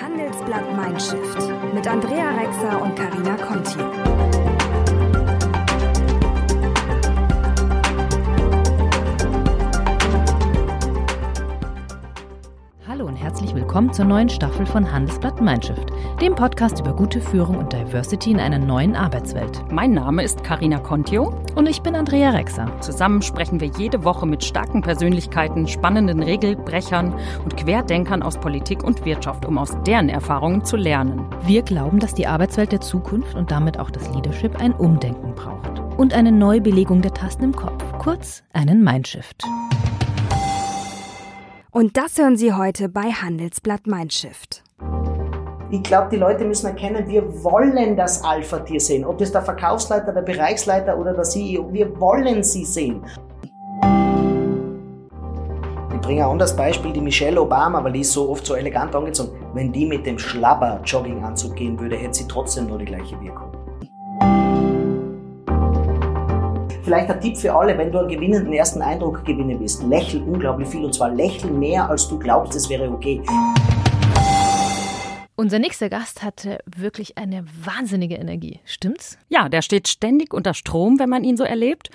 [0.00, 4.43] Handelsblatt Mindshift mit Andrea Rexer und Karina Conti.
[13.74, 18.38] Willkommen zur neuen Staffel von Handelsblatt Mindshift, dem Podcast über gute Führung und Diversity in
[18.38, 19.64] einer neuen Arbeitswelt.
[19.68, 22.70] Mein Name ist Karina Contio und ich bin Andrea Rexer.
[22.80, 29.04] Zusammen sprechen wir jede Woche mit starken Persönlichkeiten, spannenden Regelbrechern und Querdenkern aus Politik und
[29.04, 31.26] Wirtschaft, um aus deren Erfahrungen zu lernen.
[31.44, 35.80] Wir glauben, dass die Arbeitswelt der Zukunft und damit auch das Leadership ein Umdenken braucht
[35.98, 39.42] und eine Neubelegung der Tasten im Kopf, kurz einen Mindshift.
[41.74, 44.62] Und das hören Sie heute bei Handelsblatt Mindshift.
[45.72, 49.04] Ich glaube, die Leute müssen erkennen, wir wollen das Alpha-Tier sehen.
[49.04, 53.02] Ob das der Verkaufsleiter, der Bereichsleiter oder der CEO, wir wollen sie sehen.
[55.92, 58.94] Ich bringe ein anderes Beispiel, die Michelle Obama, weil die ist so oft so elegant
[58.94, 59.32] angezogen.
[59.52, 63.53] Wenn die mit dem Schlabber Jogginganzug gehen würde, hätte sie trotzdem nur die gleiche Wirkung.
[66.84, 70.68] Vielleicht ein Tipp für alle, wenn du einen gewinnenden ersten Eindruck gewinnen willst, lächel unglaublich
[70.68, 73.22] viel und zwar lächel mehr, als du glaubst, es wäre okay.
[75.36, 78.60] Unser nächster Gast hatte wirklich eine wahnsinnige Energie.
[78.64, 79.18] Stimmt's?
[79.28, 81.90] Ja, der steht ständig unter Strom, wenn man ihn so erlebt.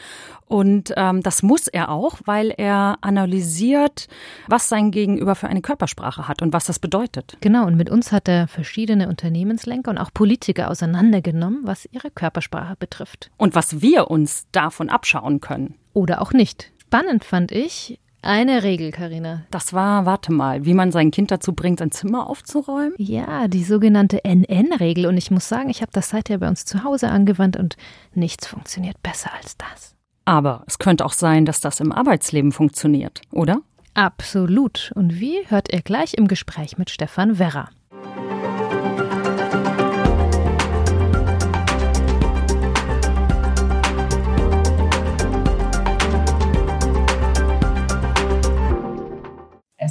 [0.45, 4.09] Und ähm, das muss er auch, weil er analysiert,
[4.47, 7.37] was sein Gegenüber für eine Körpersprache hat und was das bedeutet.
[7.39, 12.75] Genau, und mit uns hat er verschiedene Unternehmenslenker und auch Politiker auseinandergenommen, was ihre Körpersprache
[12.75, 13.31] betrifft.
[13.37, 15.75] Und was wir uns davon abschauen können.
[15.93, 16.73] Oder auch nicht.
[16.81, 19.45] Spannend fand ich, eine Regel, Karina.
[19.51, 22.93] Das war, warte mal, wie man sein Kind dazu bringt, ein Zimmer aufzuräumen?
[22.97, 25.05] Ja, die sogenannte NN-Regel.
[25.05, 27.77] Und ich muss sagen, ich habe das seither bei uns zu Hause angewandt und
[28.13, 29.95] nichts funktioniert besser als das.
[30.25, 33.61] Aber es könnte auch sein, dass das im Arbeitsleben funktioniert, oder?
[33.93, 34.91] Absolut.
[34.95, 37.69] Und wie hört ihr gleich im Gespräch mit Stefan Werra.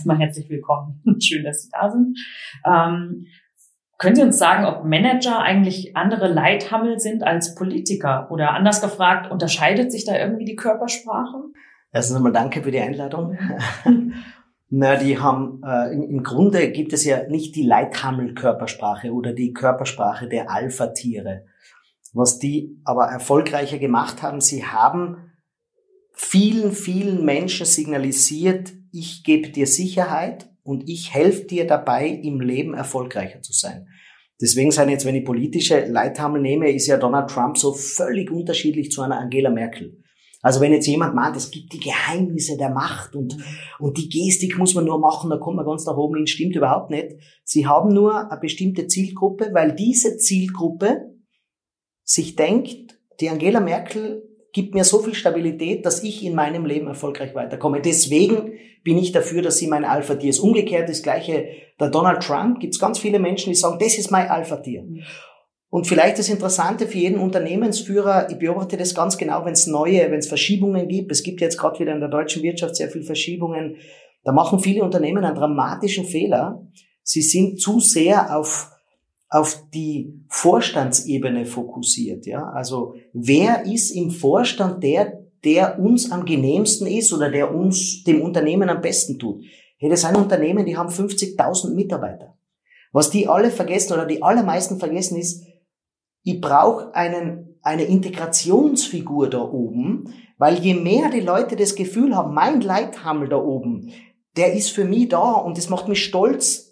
[0.08, 1.02] Erstmal herzlich willkommen.
[1.20, 2.18] Schön, dass Sie da sind.
[2.64, 3.26] Ähm,
[3.98, 8.30] können Sie uns sagen, ob Manager eigentlich andere Leithammel sind als Politiker?
[8.30, 11.42] Oder anders gefragt, unterscheidet sich da irgendwie die Körpersprache?
[11.92, 13.36] Erstens einmal danke für die Einladung.
[14.70, 20.28] Na, die haben, äh, im, Grunde gibt es ja nicht die Leithammel-Körpersprache oder die Körpersprache
[20.28, 21.46] der Alpha-Tiere.
[22.12, 25.32] Was die aber erfolgreicher gemacht haben, sie haben
[26.12, 32.74] vielen, vielen Menschen signalisiert, ich gebe dir Sicherheit und ich helfe dir dabei, im Leben
[32.74, 33.86] erfolgreicher zu sein.
[34.40, 38.90] Deswegen sein jetzt, wenn ich politische Leithammel nehme, ist ja Donald Trump so völlig unterschiedlich
[38.90, 40.02] zu einer Angela Merkel.
[40.40, 43.36] Also wenn jetzt jemand meint, es gibt die Geheimnisse der Macht und,
[43.80, 46.54] und die Gestik muss man nur machen, da kommt man ganz nach oben hin, stimmt
[46.54, 47.16] überhaupt nicht.
[47.42, 51.14] Sie haben nur eine bestimmte Zielgruppe, weil diese Zielgruppe
[52.04, 54.27] sich denkt, die Angela Merkel
[54.58, 57.80] gibt mir so viel Stabilität, dass ich in meinem Leben erfolgreich weiterkomme.
[57.80, 60.40] Deswegen bin ich dafür, dass sie mein Alpha-Tier ist.
[60.40, 61.46] Umgekehrt das gleiche,
[61.78, 64.82] der Donald Trump, gibt es ganz viele Menschen, die sagen, das ist mein Alpha-Tier.
[64.82, 65.04] Mhm.
[65.70, 70.10] Und vielleicht das Interessante für jeden Unternehmensführer, ich beobachte das ganz genau, wenn es neue,
[70.10, 71.12] wenn es Verschiebungen gibt.
[71.12, 73.76] Es gibt jetzt gerade wieder in der deutschen Wirtschaft sehr viel Verschiebungen.
[74.24, 76.66] Da machen viele Unternehmen einen dramatischen Fehler.
[77.04, 78.72] Sie sind zu sehr auf
[79.28, 82.44] auf die Vorstandsebene fokussiert, ja.
[82.44, 88.22] Also, wer ist im Vorstand der, der uns am genehmsten ist oder der uns, dem
[88.22, 89.42] Unternehmen am besten tut?
[89.76, 92.36] Hey, das sind Unternehmen, die haben 50.000 Mitarbeiter.
[92.92, 95.44] Was die alle vergessen oder die allermeisten vergessen ist,
[96.22, 102.34] ich brauche einen, eine Integrationsfigur da oben, weil je mehr die Leute das Gefühl haben,
[102.34, 103.92] mein Leithammel da oben,
[104.36, 106.67] der ist für mich da und das macht mich stolz,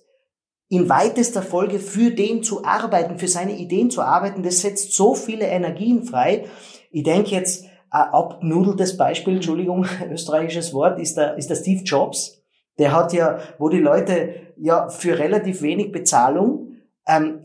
[0.69, 5.15] in weitester Folge für den zu arbeiten, für seine Ideen zu arbeiten, das setzt so
[5.15, 6.47] viele Energien frei.
[6.91, 12.43] Ich denke jetzt, ein abnudeltes Beispiel, Entschuldigung, österreichisches Wort, ist der, ist der Steve Jobs.
[12.79, 16.67] Der hat ja, wo die Leute ja für relativ wenig Bezahlung
[17.07, 17.43] ähm,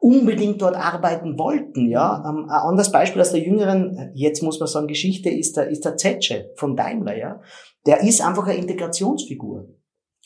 [0.00, 1.88] unbedingt dort arbeiten wollten.
[1.88, 5.68] Ja, ähm, ein anderes Beispiel aus der jüngeren, jetzt muss man sagen, Geschichte ist der
[5.68, 7.16] ist der Zetsche von Daimler.
[7.16, 7.40] Ja,
[7.86, 9.68] der ist einfach eine Integrationsfigur.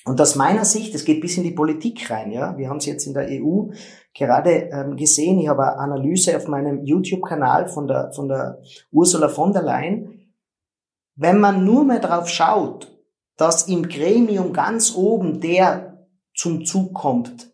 [0.07, 2.57] Und aus meiner Sicht, es geht bis in die Politik rein, ja.
[2.57, 3.73] Wir haben es jetzt in der EU
[4.15, 5.41] gerade ähm, gesehen.
[5.41, 8.63] Ich habe eine Analyse auf meinem YouTube-Kanal von der, von der
[8.93, 10.33] Ursula von der Leyen.
[11.17, 12.97] Wenn man nur mehr drauf schaut,
[13.37, 16.07] dass im Gremium ganz oben der
[16.37, 17.53] zum Zug kommt,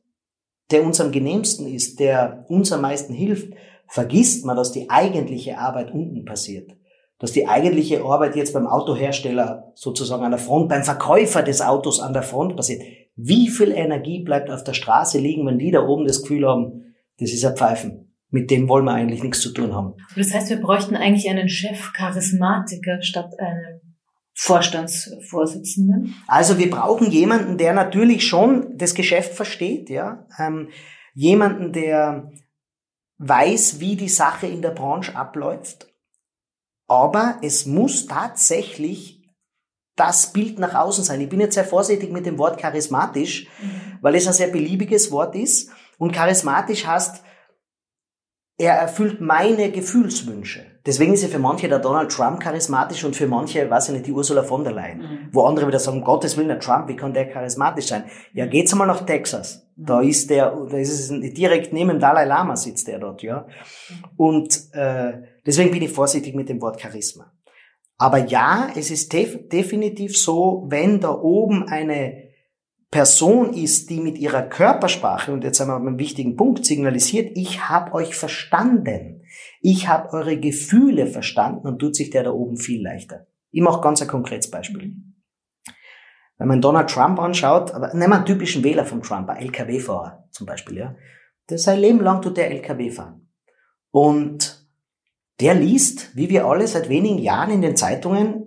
[0.70, 3.54] der uns am genehmsten ist, der uns am meisten hilft,
[3.88, 6.76] vergisst man, dass die eigentliche Arbeit unten passiert
[7.22, 12.00] dass die eigentliche Arbeit jetzt beim Autohersteller sozusagen an der Front, beim Verkäufer des Autos
[12.00, 12.82] an der Front passiert.
[13.14, 16.96] Wie viel Energie bleibt auf der Straße liegen, wenn die da oben das Gefühl haben,
[17.20, 18.12] das ist ein Pfeifen.
[18.30, 19.94] Mit dem wollen wir eigentlich nichts zu tun haben.
[20.16, 23.80] Das heißt, wir bräuchten eigentlich einen Chef Charismatiker statt einem
[24.34, 26.16] Vorstandsvorsitzenden?
[26.26, 30.26] Also wir brauchen jemanden, der natürlich schon das Geschäft versteht, ja.
[30.40, 30.70] Ähm,
[31.14, 32.32] jemanden, der
[33.18, 35.91] weiß, wie die Sache in der Branche abläuft.
[36.92, 39.22] Aber es muss tatsächlich
[39.96, 41.22] das Bild nach außen sein.
[41.22, 43.98] Ich bin jetzt sehr vorsichtig mit dem Wort charismatisch, mhm.
[44.02, 45.70] weil es ein sehr beliebiges Wort ist.
[45.96, 47.24] Und charismatisch heißt,
[48.58, 50.66] er erfüllt meine Gefühlswünsche.
[50.84, 54.06] Deswegen ist ja für manche der Donald Trump charismatisch und für manche, weiß ich nicht,
[54.06, 54.98] die Ursula von der Leyen.
[54.98, 55.28] Mhm.
[55.32, 58.04] Wo andere wieder sagen, Gottes Willen, der Trump, wie kann der charismatisch sein?
[58.34, 59.66] Ja, geht's einmal nach Texas.
[59.76, 59.86] Mhm.
[59.86, 63.46] Da ist der, da ist es direkt neben Dalai Lama sitzt der dort, ja.
[64.18, 67.32] Und äh, deswegen bin ich vorsichtig mit dem Wort Charisma.
[67.98, 72.30] Aber ja, es ist def definitiv so, wenn da oben eine
[72.90, 77.68] Person ist, die mit ihrer Körpersprache, und jetzt haben wir einen wichtigen Punkt, signalisiert, ich
[77.68, 79.22] habe euch verstanden.
[79.60, 83.26] Ich habe eure Gefühle verstanden und tut sich der da oben viel leichter.
[83.50, 84.96] Ich mache ganz ein konkretes Beispiel.
[86.38, 90.28] Wenn man Donald Trump anschaut, aber nehmen wir einen typischen Wähler von Trump, ein LKW-Fahrer
[90.30, 90.96] zum Beispiel, ja.
[91.48, 93.28] Der sein Leben lang tut der LKW fahren.
[93.90, 94.61] Und
[95.42, 98.46] der liest, wie wir alle seit wenigen Jahren in den Zeitungen,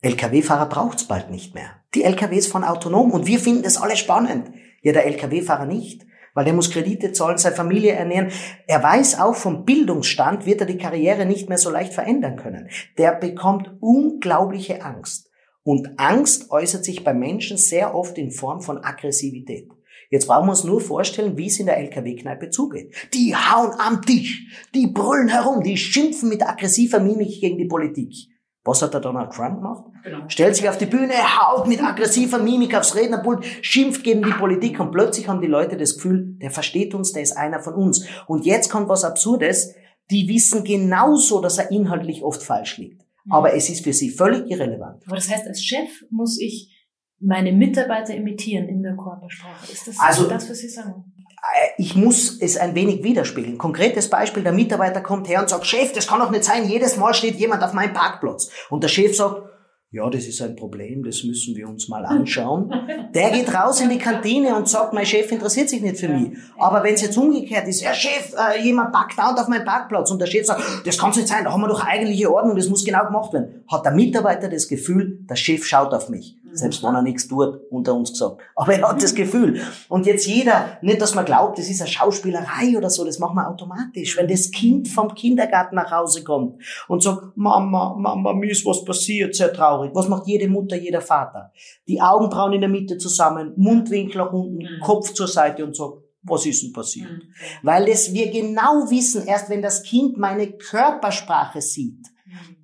[0.00, 1.82] Lkw-Fahrer braucht's bald nicht mehr.
[1.92, 4.52] Die Lkws fahren autonom und wir finden das alle spannend.
[4.80, 8.30] Ja, der Lkw-Fahrer nicht, weil der muss Kredite zahlen, seine Familie ernähren.
[8.68, 12.68] Er weiß auch, vom Bildungsstand wird er die Karriere nicht mehr so leicht verändern können.
[12.96, 15.28] Der bekommt unglaubliche Angst.
[15.64, 19.68] Und Angst äußert sich bei Menschen sehr oft in Form von Aggressivität.
[20.10, 22.92] Jetzt brauchen wir uns nur vorstellen, wie es in der LKW-Kneipe zugeht.
[23.14, 28.12] Die hauen am Tisch, die brüllen herum, die schimpfen mit aggressiver Mimik gegen die Politik.
[28.64, 29.84] Was hat der Donald Trump gemacht?
[30.02, 30.28] Genau.
[30.28, 34.80] Stellt sich auf die Bühne, haut mit aggressiver Mimik aufs Rednerpult, schimpft gegen die Politik
[34.80, 38.06] und plötzlich haben die Leute das Gefühl, der versteht uns, der ist einer von uns.
[38.26, 39.74] Und jetzt kommt was Absurdes,
[40.10, 43.02] die wissen genauso, dass er inhaltlich oft falsch liegt.
[43.24, 43.32] Mhm.
[43.32, 45.04] Aber es ist für sie völlig irrelevant.
[45.06, 46.79] Aber das heißt, als Chef muss ich
[47.20, 49.72] meine Mitarbeiter imitieren in der Körpersprache.
[49.72, 51.04] Ist das also, das, was Sie sagen?
[51.28, 53.58] Äh, ich muss es ein wenig widerspiegeln.
[53.58, 56.96] Konkretes Beispiel, der Mitarbeiter kommt her und sagt, Chef, das kann doch nicht sein, jedes
[56.96, 58.50] Mal steht jemand auf meinem Parkplatz.
[58.70, 59.42] Und der Chef sagt,
[59.92, 62.72] ja, das ist ein Problem, das müssen wir uns mal anschauen.
[63.12, 66.38] Der geht raus in die Kantine und sagt, mein Chef interessiert sich nicht für mich.
[66.58, 70.12] Aber wenn es jetzt umgekehrt ist, ja Chef, äh, jemand parkt dauernd auf meinem Parkplatz
[70.12, 72.68] und der Chef sagt, das kann nicht sein, da haben wir doch eigentliche Ordnung, das
[72.68, 76.36] muss genau gemacht werden, hat der Mitarbeiter das Gefühl, der Chef schaut auf mich.
[76.52, 78.38] Selbst wenn er nichts tut, unter uns gesagt.
[78.56, 79.60] Aber er hat das Gefühl.
[79.88, 83.36] Und jetzt jeder, nicht, dass man glaubt, das ist eine Schauspielerei oder so, das machen
[83.36, 84.16] wir automatisch.
[84.16, 88.84] Wenn das Kind vom Kindergarten nach Hause kommt und sagt, Mama, Mama, mir ist was
[88.84, 89.92] passiert, sehr traurig.
[89.94, 91.52] Was macht jede Mutter, jeder Vater?
[91.86, 94.80] Die Augenbrauen in der Mitte zusammen, Mundwinkel nach unten, mhm.
[94.82, 97.10] Kopf zur Seite und sagt, was ist denn passiert?
[97.10, 97.22] Mhm.
[97.62, 102.09] Weil das wir genau wissen, erst wenn das Kind meine Körpersprache sieht,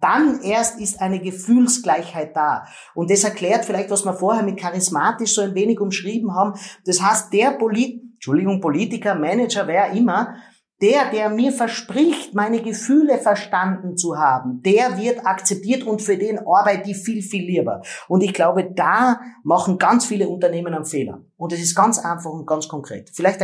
[0.00, 2.66] dann erst ist eine Gefühlsgleichheit da.
[2.94, 6.58] Und das erklärt vielleicht, was wir vorher mit charismatisch so ein wenig umschrieben haben.
[6.84, 10.36] Das heißt, der Polit Entschuldigung, Politiker, Manager, wer immer,
[10.82, 16.38] der, der mir verspricht, meine Gefühle verstanden zu haben, der wird akzeptiert und für den
[16.38, 17.82] arbeite ich viel, viel lieber.
[18.08, 21.24] Und ich glaube, da machen ganz viele Unternehmen einen Fehler.
[21.36, 23.10] Und es ist ganz einfach und ganz konkret.
[23.12, 23.40] Vielleicht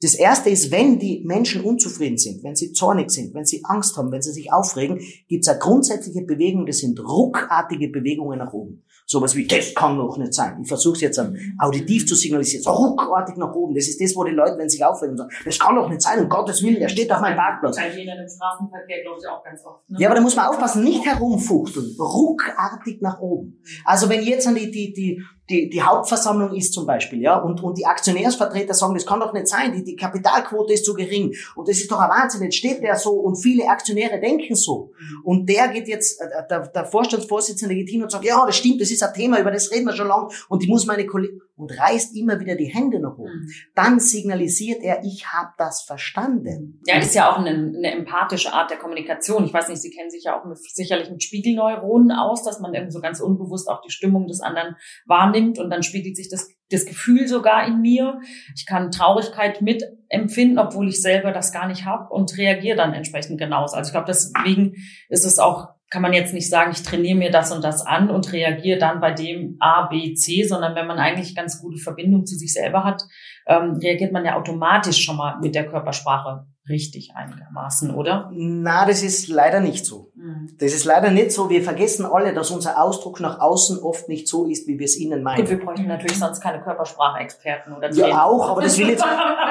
[0.00, 3.96] das erste ist, wenn die Menschen unzufrieden sind, wenn sie zornig sind, wenn sie Angst
[3.96, 8.52] haben, wenn sie sich aufregen, gibt es eine grundsätzliche Bewegung, das sind ruckartige Bewegungen nach
[8.52, 8.84] oben.
[9.10, 10.60] Sowas wie, das kann doch nicht sein.
[10.60, 11.18] Ich versuche es jetzt
[11.58, 13.74] auditiv zu signalisieren, so ruckartig nach oben.
[13.74, 16.02] Das ist das, wo die Leute, wenn sie sich aufregen, sagen, das kann doch nicht
[16.02, 17.76] sein, um Gottes Willen, er steht auf meinem Parkplatz.
[17.76, 19.88] Bei jeder im Straßenverkehr, glaube ich, auch ganz oft.
[19.88, 19.96] Ne?
[19.98, 23.62] Ja, aber da muss man aufpassen, nicht herumfuchteln, ruckartig nach oben.
[23.86, 27.62] Also wenn jetzt an die, die, die, die, die Hauptversammlung ist zum Beispiel, ja, und,
[27.62, 31.34] und die Aktionärsvertreter sagen, das kann doch nicht sein, die, die Kapitalquote ist zu gering
[31.56, 34.92] und das ist doch ein Wahnsinn, jetzt steht der so und viele Aktionäre denken so.
[35.24, 38.80] Und der geht jetzt, äh, der, der Vorstandsvorsitzende geht hin und sagt, ja, das stimmt,
[38.80, 41.40] das ist ein Thema, über das reden wir schon lange und die muss meine Kollegen,
[41.58, 43.40] und reißt immer wieder die Hände nach oben.
[43.40, 43.50] Mhm.
[43.74, 46.80] Dann signalisiert er, ich habe das verstanden.
[46.86, 49.44] Ja, das ist ja auch eine, eine empathische Art der Kommunikation.
[49.44, 52.74] Ich weiß nicht, Sie kennen sich ja auch mit, sicherlich mit Spiegelneuronen aus, dass man
[52.74, 56.48] irgendwie so ganz unbewusst auch die Stimmung des anderen wahrnimmt und dann spiegelt sich das,
[56.70, 58.20] das Gefühl sogar in mir.
[58.54, 63.38] Ich kann Traurigkeit mitempfinden, obwohl ich selber das gar nicht habe und reagiere dann entsprechend
[63.38, 63.76] genauso.
[63.76, 64.74] Also ich glaube, deswegen
[65.08, 68.10] ist es auch kann man jetzt nicht sagen, ich trainiere mir das und das an
[68.10, 72.26] und reagiere dann bei dem A, B, C, sondern wenn man eigentlich ganz gute Verbindung
[72.26, 73.02] zu sich selber hat,
[73.46, 78.30] ähm, reagiert man ja automatisch schon mal mit der Körpersprache richtig einigermaßen, oder?
[78.32, 80.10] Na, das ist leider nicht so.
[80.14, 80.50] Mhm.
[80.58, 81.48] Das ist leider nicht so.
[81.48, 84.96] Wir vergessen alle, dass unser Ausdruck nach außen oft nicht so ist, wie wir es
[84.96, 85.40] innen meinen.
[85.40, 89.04] Gut, wir bräuchten natürlich sonst keine Körpersprache-Experten oder Ja, auch, aber das will jetzt,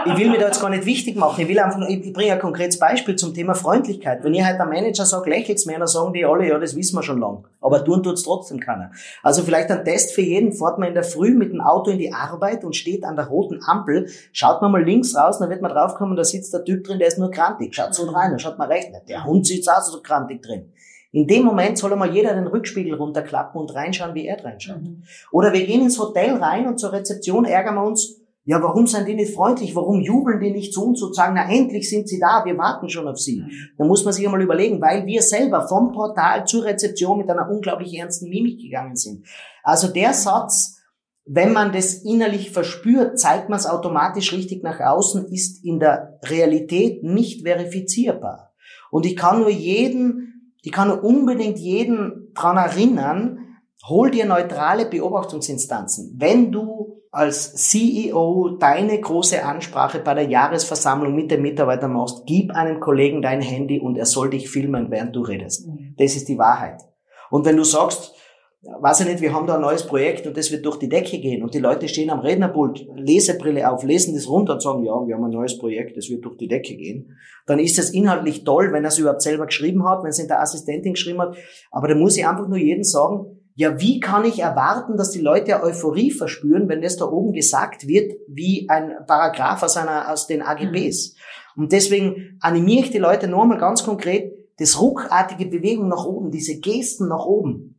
[0.06, 1.42] ich will mir da jetzt gar nicht wichtig machen.
[1.42, 4.24] Ich will einfach nur, ich, bringe ein konkretes Beispiel zum Thema Freundlichkeit.
[4.24, 6.96] Wenn ich halt am Manager sage, lächelt's mir, dann sagen die alle, ja, das wissen
[6.96, 7.46] wir schon lang.
[7.62, 8.92] Aber tun tut's trotzdem keiner.
[9.24, 11.98] Also vielleicht ein Test für jeden, fährt man in der Früh mit dem Auto in
[11.98, 15.62] die Arbeit und steht an der roten Ampel, schaut man mal links raus, dann wird
[15.62, 17.74] man draufkommen, da sitzt der Typ drin, der ist nur krantig.
[17.76, 20.72] Schaut so rein, dann schaut man rechts, der Hund sitzt auch so krantig drin.
[21.12, 24.82] In dem Moment soll einmal jeder den Rückspiegel runterklappen und reinschauen, wie er reinschaut.
[24.82, 25.04] Mhm.
[25.32, 29.08] Oder wir gehen ins Hotel rein und zur Rezeption ärgern wir uns, ja, warum sind
[29.08, 29.76] die nicht freundlich?
[29.76, 32.88] Warum jubeln die nicht zu uns und sagen, na endlich sind sie da, wir warten
[32.88, 33.44] schon auf sie?
[33.78, 37.50] Da muss man sich einmal überlegen, weil wir selber vom Portal zur Rezeption mit einer
[37.50, 39.26] unglaublich ernsten Mimik gegangen sind.
[39.64, 40.77] Also der Satz,
[41.28, 46.20] wenn man das innerlich verspürt, zeigt man es automatisch richtig nach außen, ist in der
[46.24, 48.54] Realität nicht verifizierbar.
[48.92, 53.40] Und ich kann nur jeden, ich kann nur unbedingt jeden dran erinnern,
[53.88, 56.16] hol dir neutrale Beobachtungsinstanzen.
[56.18, 62.52] Wenn du als CEO deine große Ansprache bei der Jahresversammlung mit den Mitarbeitern machst, gib
[62.52, 65.68] einem Kollegen dein Handy und er soll dich filmen, während du redest.
[65.68, 65.96] Mhm.
[65.98, 66.82] Das ist die Wahrheit.
[67.30, 68.14] Und wenn du sagst,
[68.64, 71.20] weiß ich nicht, wir haben da ein neues Projekt und das wird durch die Decke
[71.20, 74.94] gehen und die Leute stehen am Rednerpult, Lesebrille auf, lesen das runter und sagen, ja,
[74.94, 78.44] wir haben ein neues Projekt, das wird durch die Decke gehen, dann ist es inhaltlich
[78.44, 81.38] toll, wenn er es überhaupt selber geschrieben hat, wenn es in der Assistentin geschrieben hat,
[81.72, 85.22] aber da muss ich einfach nur jedem sagen, ja, wie kann ich erwarten, dass die
[85.22, 90.28] Leute Euphorie verspüren, wenn das da oben gesagt wird, wie ein Paragraph aus, einer, aus
[90.28, 91.16] den AGBs?
[91.56, 96.30] Und deswegen animiere ich die Leute nur mal ganz konkret, das ruckartige Bewegung nach oben,
[96.30, 97.77] diese Gesten nach oben.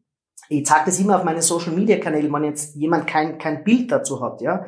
[0.48, 3.92] Ich zeige das immer auf meinen Social Media Kanälen, wenn jetzt jemand kein, kein Bild
[3.92, 4.66] dazu hat, ja.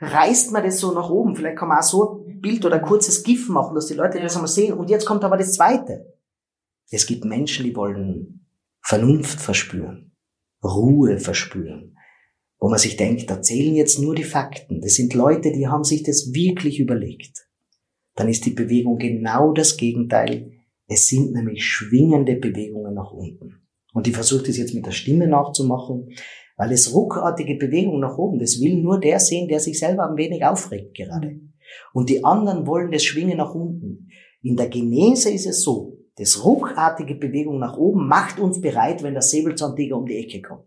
[0.00, 1.36] Reißt man das so nach oben.
[1.36, 4.20] Vielleicht kann man auch so ein Bild oder ein kurzes GIF machen, dass die Leute
[4.20, 4.74] das einmal sehen.
[4.74, 6.12] Und jetzt kommt aber das Zweite.
[6.90, 8.46] Es gibt Menschen, die wollen
[8.80, 10.12] Vernunft verspüren.
[10.64, 11.96] Ruhe verspüren,
[12.58, 14.80] wo man sich denkt, da zählen jetzt nur die Fakten.
[14.80, 17.48] Das sind Leute, die haben sich das wirklich überlegt.
[18.14, 20.52] Dann ist die Bewegung genau das Gegenteil.
[20.86, 23.61] Es sind nämlich schwingende Bewegungen nach unten.
[23.92, 26.08] Und ich versuche das jetzt mit der Stimme nachzumachen,
[26.56, 30.16] weil es ruckartige Bewegungen nach oben, das will nur der sehen, der sich selber ein
[30.16, 31.40] wenig aufregt gerade.
[31.92, 34.08] Und die anderen wollen das Schwingen nach unten.
[34.42, 39.14] In der Genese ist es so, das ruckartige Bewegung nach oben macht uns bereit, wenn
[39.14, 40.66] der Säbelzahntiger um die Ecke kommt.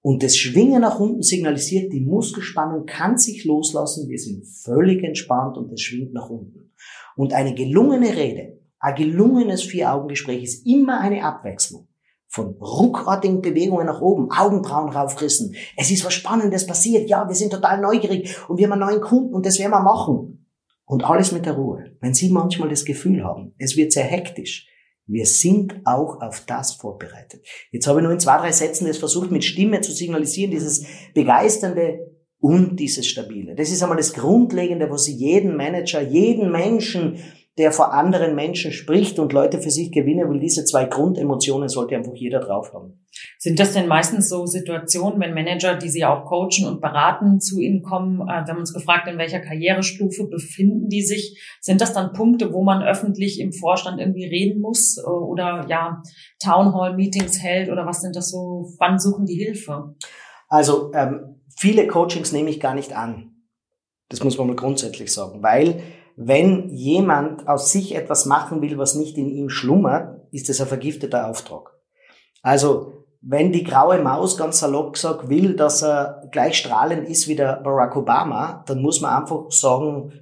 [0.00, 5.56] Und das Schwingen nach unten signalisiert, die Muskelspannung kann sich loslassen, wir sind völlig entspannt
[5.56, 6.72] und es schwingt nach unten.
[7.16, 11.88] Und eine gelungene Rede, ein gelungenes Vier-Augen-Gespräch ist immer eine Abwechslung
[12.34, 15.54] von ruckartigen Bewegungen nach oben, Augenbrauen raufrissen.
[15.76, 17.08] Es ist was Spannendes passiert.
[17.08, 19.82] Ja, wir sind total neugierig und wir haben einen neuen Kunden und das werden wir
[19.82, 20.44] machen.
[20.84, 21.96] Und alles mit der Ruhe.
[22.00, 24.66] Wenn Sie manchmal das Gefühl haben, es wird sehr hektisch,
[25.06, 27.46] wir sind auch auf das vorbereitet.
[27.70, 30.84] Jetzt habe ich nur in zwei, drei Sätzen das versucht, mit Stimme zu signalisieren, dieses
[31.14, 32.00] Begeisternde
[32.40, 33.54] und dieses Stabile.
[33.54, 37.18] Das ist einmal das Grundlegende, was Sie jeden Manager, jeden Menschen,
[37.56, 41.94] der vor anderen Menschen spricht und Leute für sich gewinnen will, diese zwei Grundemotionen sollte
[41.96, 43.04] einfach jeder drauf haben.
[43.38, 47.60] Sind das denn meistens so Situationen, wenn Manager, die Sie auch coachen und beraten, zu
[47.60, 48.22] Ihnen kommen?
[48.22, 51.40] Äh, wir haben uns gefragt, in welcher Karrierestufe befinden die sich?
[51.60, 56.02] Sind das dann Punkte, wo man öffentlich im Vorstand irgendwie reden muss äh, oder ja
[56.42, 58.72] Townhall-Meetings hält oder was sind das so?
[58.78, 59.94] Wann suchen die Hilfe?
[60.48, 63.30] Also ähm, viele Coachings nehme ich gar nicht an.
[64.08, 65.82] Das muss man mal grundsätzlich sagen, weil
[66.16, 70.66] wenn jemand aus sich etwas machen will, was nicht in ihm schlummert, ist es ein
[70.66, 71.70] vergifteter Auftrag.
[72.42, 77.36] Also wenn die graue Maus ganz salopp gesagt will, dass er gleich strahlend ist wie
[77.36, 80.12] der Barack Obama, dann muss man einfach sagen,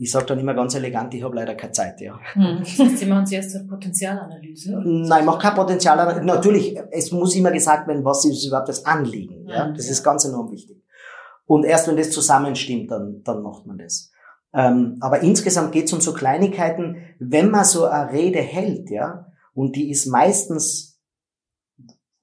[0.00, 2.18] ich sage dann immer ganz elegant, ich habe leider keine Zeit, ja.
[2.32, 2.58] Hm.
[2.60, 4.72] Das heißt, Sie machen zuerst eine Potenzialanalyse.
[4.76, 4.82] oder?
[4.84, 6.24] Nein, ich mache kein Potenzial.
[6.24, 9.46] Natürlich, es muss immer gesagt werden, was ist überhaupt das Anliegen.
[9.48, 9.66] Ja?
[9.66, 9.92] Mhm, Das ja.
[9.92, 10.82] ist ganz enorm wichtig.
[11.46, 14.10] Und erst wenn das zusammenstimmt, dann, dann macht man das.
[14.54, 19.26] Ähm, aber insgesamt geht es um so Kleinigkeiten, wenn man so eine Rede hält, ja,
[19.54, 21.00] und die ist meistens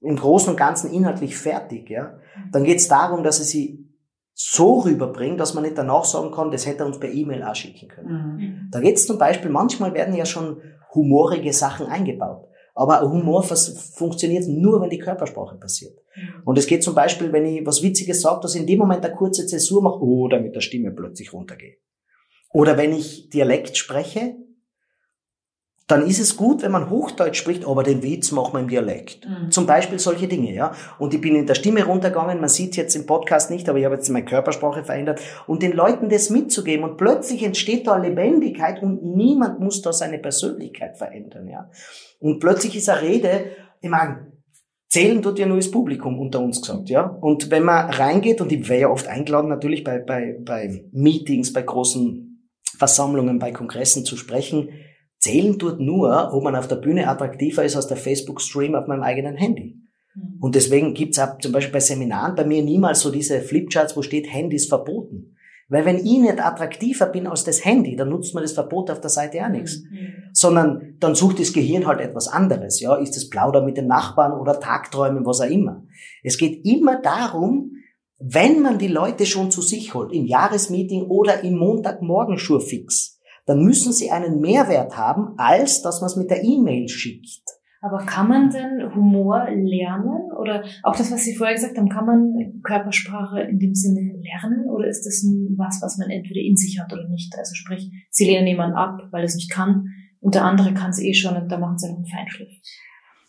[0.00, 2.18] im Großen und Ganzen inhaltlich fertig, ja,
[2.52, 3.86] dann geht es darum, dass er sie
[4.34, 7.54] so rüberbringt, dass man nicht danach sagen kann, das hätte er uns per E-Mail auch
[7.54, 8.36] schicken können.
[8.36, 8.68] Mhm.
[8.70, 10.60] Da geht's zum Beispiel, manchmal werden ja schon
[10.94, 12.46] humorige Sachen eingebaut.
[12.74, 15.98] Aber Humor funktioniert nur, wenn die Körpersprache passiert.
[16.44, 19.02] Und es geht zum Beispiel, wenn ich was Witziges sage, dass ich in dem Moment
[19.02, 21.76] eine kurze Zäsur mache oder mit der Stimme plötzlich runtergehe.
[22.56, 24.34] Oder wenn ich Dialekt spreche,
[25.88, 29.28] dann ist es gut, wenn man Hochdeutsch spricht, aber den Witz machen wir im Dialekt.
[29.28, 29.50] Mhm.
[29.50, 30.72] Zum Beispiel solche Dinge, ja.
[30.98, 33.84] Und ich bin in der Stimme runtergegangen, man sieht jetzt im Podcast nicht, aber ich
[33.84, 38.82] habe jetzt meine Körpersprache verändert und den Leuten das mitzugeben und plötzlich entsteht da Lebendigkeit
[38.82, 41.70] und niemand muss da seine Persönlichkeit verändern, ja.
[42.20, 43.50] Und plötzlich ist eine Rede,
[43.82, 44.32] ich meine,
[44.88, 47.02] Zählen tut ja nur das Publikum unter uns gesagt, ja.
[47.02, 51.52] Und wenn man reingeht, und ich wäre ja oft eingeladen, natürlich bei, bei, bei Meetings,
[51.52, 52.25] bei großen
[52.78, 54.68] Versammlungen, bei Kongressen zu sprechen,
[55.18, 59.02] Zählen tut nur, ob man auf der Bühne attraktiver ist als der Facebook-Stream auf meinem
[59.02, 59.80] eigenen Handy.
[60.14, 60.38] Mhm.
[60.40, 64.02] Und deswegen gibt's auch zum Beispiel bei Seminaren bei mir niemals so diese Flipcharts, wo
[64.02, 65.36] steht Handys verboten.
[65.68, 69.00] Weil wenn ich nicht attraktiver bin als das Handy, dann nutzt man das Verbot auf
[69.00, 69.82] der Seite auch nichts.
[69.82, 70.12] Mhm.
[70.32, 72.80] Sondern dann sucht das Gehirn halt etwas anderes.
[72.80, 75.82] Ja, ist das Plauder mit den Nachbarn oder Tagträumen, was auch immer.
[76.22, 77.72] Es geht immer darum,
[78.18, 83.92] wenn man die Leute schon zu sich holt, im Jahresmeeting oder im Montagmorgen-Schurfix, dann müssen
[83.92, 87.42] sie einen Mehrwert haben, als dass man es mit der E-Mail schickt.
[87.80, 90.32] Aber kann man denn Humor lernen?
[90.40, 94.68] Oder auch das, was Sie vorher gesagt haben, kann man Körpersprache in dem Sinne lernen?
[94.68, 95.24] Oder ist das
[95.56, 97.32] was, was man entweder in sich hat oder nicht?
[97.38, 99.84] Also sprich, Sie lehnen jemanden ab, weil er es nicht kann,
[100.20, 102.50] und der andere kann es eh schon und da machen Sie noch einen Feinschliff.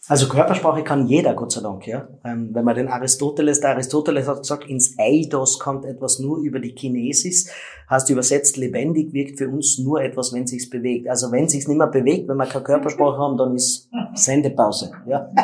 [0.09, 2.07] Also Körpersprache kann jeder, Gott sei Dank, ja.
[2.23, 6.59] Ähm, wenn man den Aristoteles, der Aristoteles hat gesagt, ins Eidos kommt etwas nur über
[6.59, 7.51] die Kinesis,
[7.89, 11.09] heißt übersetzt, lebendig wirkt für uns nur etwas, wenn sich's bewegt.
[11.09, 15.29] Also wenn sich's nicht mehr bewegt, wenn wir keine Körpersprache haben, dann ist Sendepause, ja.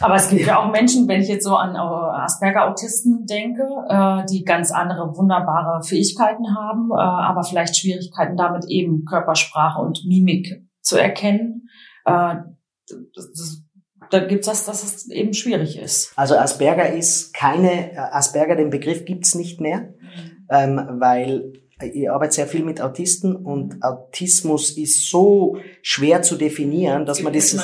[0.00, 4.24] Aber es gibt ja auch Menschen, wenn ich jetzt so an äh, Asperger-Autisten denke, äh,
[4.30, 10.62] die ganz andere wunderbare Fähigkeiten haben, äh, aber vielleicht Schwierigkeiten damit eben Körpersprache und Mimik
[10.82, 11.68] zu erkennen
[13.14, 13.62] das,
[14.10, 16.12] da gibt's das, dass es eben schwierig ist.
[16.16, 20.46] Also Asperger ist keine, Asperger, den Begriff gibt's nicht mehr, mhm.
[20.50, 27.06] ähm, weil ich arbeite sehr viel mit Autisten und Autismus ist so schwer zu definieren,
[27.06, 27.56] dass man das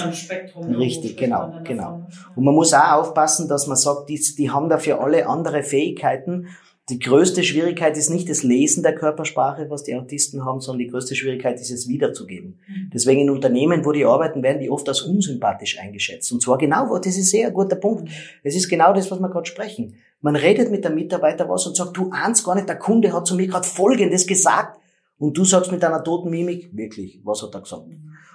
[0.57, 5.00] richtig genau genau und man muss auch aufpassen, dass man sagt, die, die haben dafür
[5.00, 6.47] alle andere Fähigkeiten
[6.91, 10.91] die größte Schwierigkeit ist nicht das Lesen der Körpersprache, was die Autisten haben, sondern die
[10.91, 12.61] größte Schwierigkeit ist es wiederzugeben.
[12.67, 12.91] Mhm.
[12.93, 16.31] Deswegen in Unternehmen, wo die arbeiten, werden die oft als unsympathisch eingeschätzt.
[16.31, 18.05] Und zwar genau, das ist sehr guter Punkt.
[18.05, 18.14] Mhm.
[18.43, 19.95] Es ist genau das, was wir gerade sprechen.
[20.21, 23.26] Man redet mit dem Mitarbeiter was und sagt, du ahnst gar nicht, der Kunde hat
[23.26, 24.79] zu mir gerade Folgendes gesagt.
[25.19, 27.85] Und du sagst mit deiner toten Mimik, wirklich, was hat er gesagt?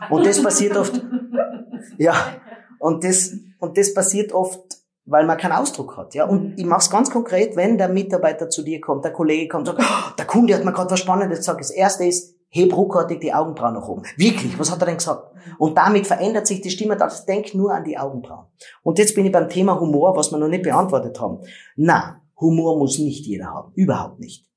[0.09, 0.99] Und das passiert oft,
[1.99, 2.41] ja,
[2.79, 4.78] und das, und das passiert oft
[5.09, 6.13] weil man keinen Ausdruck hat.
[6.13, 6.25] Ja?
[6.25, 6.53] Und mhm.
[6.57, 9.77] ich mache es ganz konkret, wenn der Mitarbeiter zu dir kommt, der Kollege kommt und
[9.77, 11.59] sagt, oh, der Kunde hat mir gerade was Spannendes gesagt.
[11.59, 14.03] Das erste ist, heb ruckartig die Augenbrauen nach oben.
[14.17, 15.33] Wirklich, was hat er denn gesagt?
[15.33, 15.55] Mhm.
[15.57, 18.45] Und damit verändert sich die Stimme, das denk nur an die Augenbrauen.
[18.83, 21.39] Und jetzt bin ich beim Thema Humor, was wir noch nicht beantwortet haben.
[21.75, 23.71] Na, Humor muss nicht jeder haben.
[23.75, 24.47] Überhaupt nicht.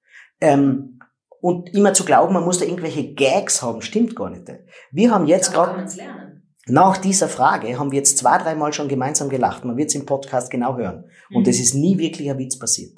[0.40, 0.98] Ähm,
[1.40, 4.44] und immer zu glauben, man muss da irgendwelche Gags haben, stimmt gar nicht.
[4.92, 5.84] Wir haben jetzt gerade
[6.68, 9.64] nach dieser Frage haben wir jetzt zwei, dreimal schon gemeinsam gelacht.
[9.64, 11.04] Man wird es im Podcast genau hören.
[11.34, 11.62] Und es mhm.
[11.62, 12.96] ist nie wirklich ein Witz passiert.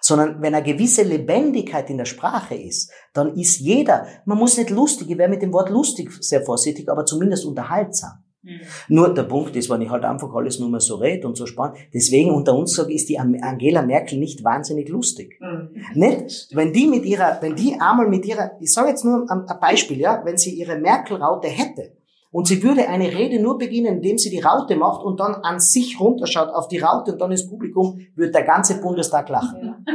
[0.00, 4.70] Sondern wenn eine gewisse Lebendigkeit in der Sprache ist, dann ist jeder, man muss nicht
[4.70, 8.24] lustig, ich wäre mit dem Wort lustig sehr vorsichtig, aber zumindest unterhaltsam.
[8.42, 8.60] Mhm.
[8.88, 11.46] Nur der Punkt ist, wenn ich halt einfach alles nur mal so rede und so
[11.46, 15.38] spannend, deswegen unter uns sage, ist die Angela Merkel nicht wahnsinnig lustig.
[15.40, 15.70] Mhm.
[15.94, 16.48] Nicht?
[16.52, 20.00] Wenn die mit ihrer, wenn die einmal mit ihrer, ich sage jetzt nur ein Beispiel,
[20.00, 21.92] ja, wenn sie ihre Merkel-Raute hätte,
[22.34, 25.60] und sie würde eine Rede nur beginnen, indem sie die Raute macht und dann an
[25.60, 29.86] sich runterschaut auf die Raute und dann ins Publikum, würde der ganze Bundestag lachen.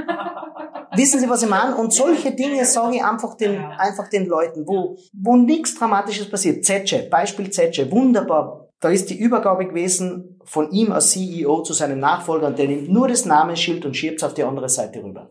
[0.95, 1.75] Wissen Sie, was ich meine?
[1.75, 6.63] Und solche Dinge sage ich einfach den, einfach den Leuten, wo, wo nichts Dramatisches passiert.
[6.63, 8.69] Zetsche, Beispiel Zetsche, wunderbar.
[8.79, 12.87] Da ist die Übergabe gewesen von ihm als CEO zu seinem Nachfolger und der nimmt
[12.87, 15.29] nur das Namensschild und schiebt es auf die andere Seite rüber.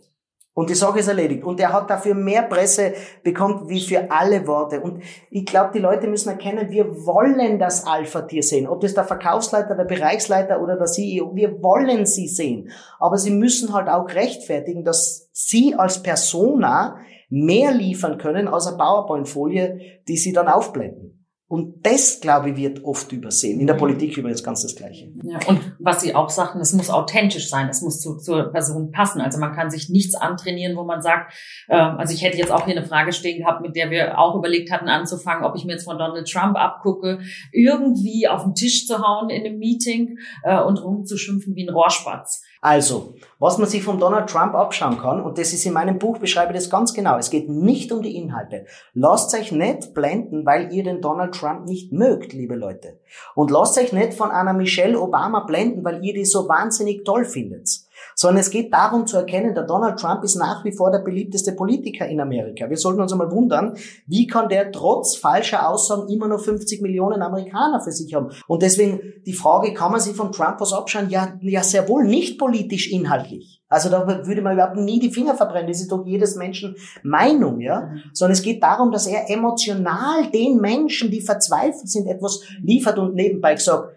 [0.58, 1.44] Und die Sache ist erledigt.
[1.44, 2.92] Und er hat dafür mehr Presse
[3.22, 4.80] bekommen wie für alle Worte.
[4.80, 8.66] Und ich glaube, die Leute müssen erkennen, wir wollen das Alpha-Tier sehen.
[8.66, 12.70] Ob das der Verkaufsleiter, der Bereichsleiter oder der CEO, wir wollen sie sehen.
[12.98, 16.96] Aber sie müssen halt auch rechtfertigen, dass sie als Persona
[17.28, 21.17] mehr liefern können als eine PowerPoint-Folie, die sie dann aufblenden.
[21.50, 23.58] Und das, glaube ich, wird oft übersehen.
[23.58, 23.80] In der mhm.
[23.80, 25.11] Politik übrigens ganz das Gleiche.
[25.22, 28.92] Ja, und was Sie auch sagten, es muss authentisch sein, es muss zu, zur Person
[28.92, 29.22] passen.
[29.22, 31.32] Also man kann sich nichts antrainieren, wo man sagt,
[31.68, 34.37] äh, also ich hätte jetzt auch hier eine Frage stehen gehabt, mit der wir auch
[34.37, 38.87] überlegt hatten anzufangen, ob ich mir jetzt von Donald Trump abgucke, irgendwie auf den Tisch
[38.87, 42.42] zu hauen in einem Meeting äh, und rumzuschimpfen wie ein Rohrspatz.
[42.60, 46.18] Also, was man sich von Donald Trump abschauen kann, und das ist in meinem Buch,
[46.18, 48.66] beschreibe das ganz genau, es geht nicht um die Inhalte.
[48.94, 52.98] Lasst euch nicht blenden, weil ihr den Donald Trump nicht mögt, liebe Leute.
[53.34, 57.24] Und lasst euch nicht von einer Michelle Obama blenden, weil ihr die so wahnsinnig toll
[57.24, 57.88] findet
[58.18, 61.52] sondern es geht darum zu erkennen, der Donald Trump ist nach wie vor der beliebteste
[61.52, 62.68] Politiker in Amerika.
[62.68, 63.76] Wir sollten uns einmal wundern,
[64.09, 68.31] wie kann der trotz falscher Aussagen immer noch 50 Millionen Amerikaner für sich haben?
[68.48, 71.11] Und deswegen die Frage, kann man sich von Trump was abschauen?
[71.11, 73.62] Ja, ja sehr wohl, nicht politisch inhaltlich.
[73.68, 75.68] Also da würde man überhaupt nie die Finger verbrennen.
[75.68, 77.83] Das ist doch jedes Menschen Meinung, ja.
[77.83, 78.00] Mhm.
[78.14, 83.14] Sondern es geht darum, dass er emotional den Menschen, die verzweifelt sind, etwas liefert und
[83.14, 83.92] nebenbei gesagt,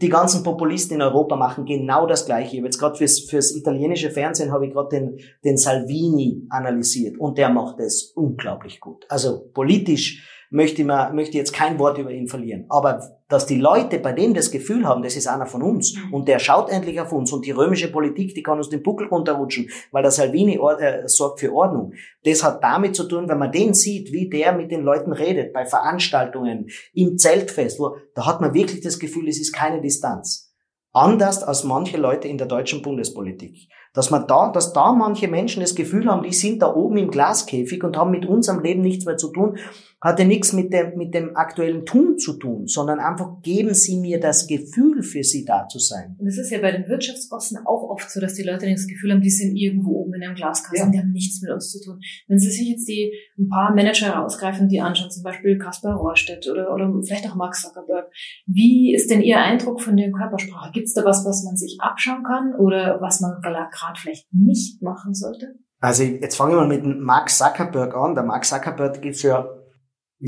[0.00, 2.56] die ganzen Populisten in Europa machen genau das Gleiche.
[2.56, 7.48] Jetzt gerade fürs, fürs italienische Fernsehen habe ich gerade den, den Salvini analysiert und der
[7.48, 9.06] macht es unglaublich gut.
[9.08, 12.66] Also politisch möchte ich, mal, möchte jetzt kein Wort über ihn verlieren.
[12.68, 13.02] Aber
[13.34, 16.14] dass die Leute bei dem das Gefühl haben, das ist einer von uns mhm.
[16.14, 19.08] und der schaut endlich auf uns und die römische Politik, die kann uns den Buckel
[19.08, 21.94] runterrutschen, weil der Salvini äh, sorgt für Ordnung.
[22.22, 25.52] Das hat damit zu tun, wenn man den sieht, wie der mit den Leuten redet,
[25.52, 30.54] bei Veranstaltungen, im Zeltfest, wo, da hat man wirklich das Gefühl, es ist keine Distanz.
[30.92, 33.68] Anders als manche Leute in der deutschen Bundespolitik.
[33.94, 37.10] Dass man da, dass da manche Menschen das Gefühl haben, die sind da oben im
[37.10, 39.58] Glaskäfig und haben mit unserem Leben nichts mehr zu tun
[40.04, 44.20] hatte nichts mit dem, mit dem aktuellen Tun zu tun, sondern einfach geben Sie mir
[44.20, 46.14] das Gefühl, für Sie da zu sein.
[46.18, 49.12] Und es ist ja bei den Wirtschaftsbossen auch oft so, dass die Leute das Gefühl
[49.12, 50.90] haben, die sind irgendwo oben in einem Glaskasten, ja.
[50.90, 52.00] die haben nichts mit uns zu tun.
[52.28, 56.46] Wenn Sie sich jetzt die ein paar Manager herausgreifen, die anschauen, zum Beispiel Kaspar Rohrstedt
[56.50, 58.10] oder, oder vielleicht auch Max Zuckerberg,
[58.46, 60.70] wie ist denn Ihr Eindruck von der Körpersprache?
[60.72, 64.82] Gibt es da was, was man sich abschauen kann oder was man gerade vielleicht nicht
[64.82, 65.54] machen sollte?
[65.80, 68.14] Also jetzt fangen wir mal mit Max Zuckerberg an.
[68.14, 69.46] Der Max Zuckerberg gibt's ja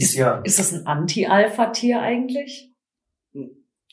[0.03, 0.41] ist, ja.
[0.45, 2.75] ist das ein Anti-Alpha-Tier eigentlich?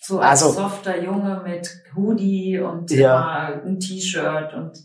[0.01, 3.61] So als also, softer Junge mit Hoodie und ja.
[3.63, 4.77] ein T-Shirt und.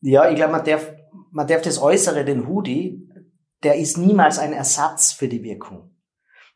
[0.00, 0.92] Ja, ich glaube, man darf,
[1.32, 3.08] man darf das Äußere, den Hoodie,
[3.64, 5.90] der ist niemals ein Ersatz für die Wirkung.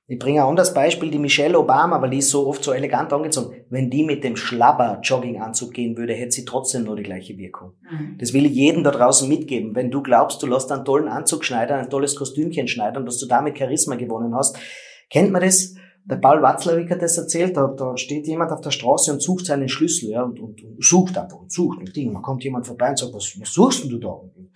[0.09, 3.13] Ich bringe ein anderes Beispiel, die Michelle Obama, weil die ist so oft so elegant
[3.13, 3.65] angezogen.
[3.71, 7.75] Wenn die mit dem Schlabber Jogginganzug gehen würde, hätte sie trotzdem nur die gleiche Wirkung.
[7.91, 8.19] Mhm.
[8.19, 9.77] Das will ich jedem da draußen mitgeben.
[9.77, 13.27] Wenn du glaubst, du lässt einen tollen Anzug schneidern, ein tolles Kostümchen schneidern, dass du
[13.27, 14.59] damit Charisma gewonnen hast,
[15.09, 15.75] kennt man das?
[16.05, 19.47] Der Paul Watzlawick hat das erzählt, da, da steht jemand auf der Straße und sucht
[19.47, 22.13] seinen Schlüssel, ja, und, und, und sucht einfach und sucht und Ding.
[22.13, 24.09] Man kommt jemand vorbei und sagt, was, was suchst denn du da?
[24.09, 24.51] Und,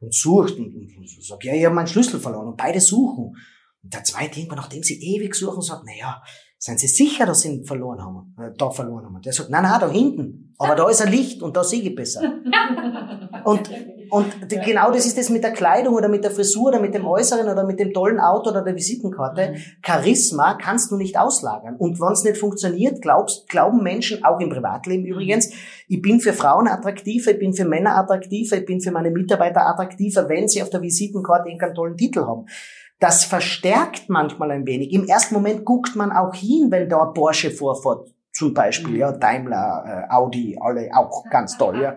[0.00, 3.34] und sucht und, und, und sagt, ja, ich habe meinen Schlüssel verloren und beide suchen.
[3.82, 6.22] Und der zweite irgendwann, nachdem sie ewig suchen, sagt, na ja,
[6.62, 9.20] seien Sie sicher, dass Sie ihn verloren haben, äh, da verloren haben?
[9.20, 10.54] Der sagt, nein, nein, da hinten.
[10.58, 12.22] Aber da ist ein Licht und da sehe ich besser.
[13.44, 13.68] und,
[14.10, 17.04] und genau das ist das mit der Kleidung oder mit der Frisur oder mit dem
[17.04, 19.50] Äußeren oder mit dem tollen Auto oder der Visitenkarte.
[19.50, 19.56] Mhm.
[19.84, 21.74] Charisma kannst du nicht auslagern.
[21.78, 25.50] Und wenn es nicht funktioniert, glaubst, glauben Menschen, auch im Privatleben übrigens,
[25.88, 29.66] ich bin für Frauen attraktiver, ich bin für Männer attraktiver, ich bin für meine Mitarbeiter
[29.66, 32.46] attraktiver, wenn sie auf der Visitenkarte irgendeinen tollen Titel haben.
[33.02, 34.92] Das verstärkt manchmal ein wenig.
[34.92, 38.14] Im ersten Moment guckt man auch hin, wenn da Porsche vorfährt.
[38.30, 41.96] Zum Beispiel, ja, Daimler, äh, Audi, alle auch ganz toll, ja.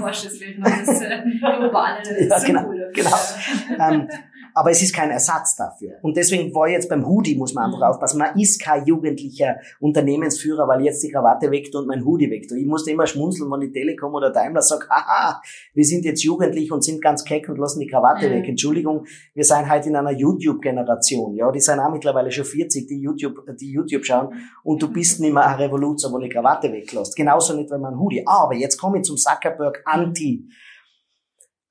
[0.00, 1.22] Porsche ist das ist äh,
[1.60, 3.16] globale ja, genau, genau.
[3.78, 4.08] Ähm,
[4.54, 5.94] aber es ist kein Ersatz dafür.
[6.02, 7.84] Und deswegen war jetzt beim Hoodie, muss man einfach mhm.
[7.84, 12.52] aufpassen, man ist kein jugendlicher Unternehmensführer, weil jetzt die Krawatte weckt und mein Hoodie weckt.
[12.52, 15.40] Ich musste immer schmunzeln, wenn die Telekom oder Daimler sagt, haha,
[15.74, 18.32] wir sind jetzt jugendlich und sind ganz keck und lassen die Krawatte mhm.
[18.34, 18.48] weg.
[18.48, 21.36] Entschuldigung, wir sind halt in einer YouTube-Generation.
[21.36, 24.34] Ja, die sind auch mittlerweile schon 40, die YouTube, die YouTube schauen
[24.64, 27.16] und du bist nicht mehr ein Revoluzer, wo die Krawatte weglässt.
[27.16, 28.22] Genauso nicht, wenn man Hoodie.
[28.26, 30.48] Aber jetzt komme ich zum Zuckerberg Anti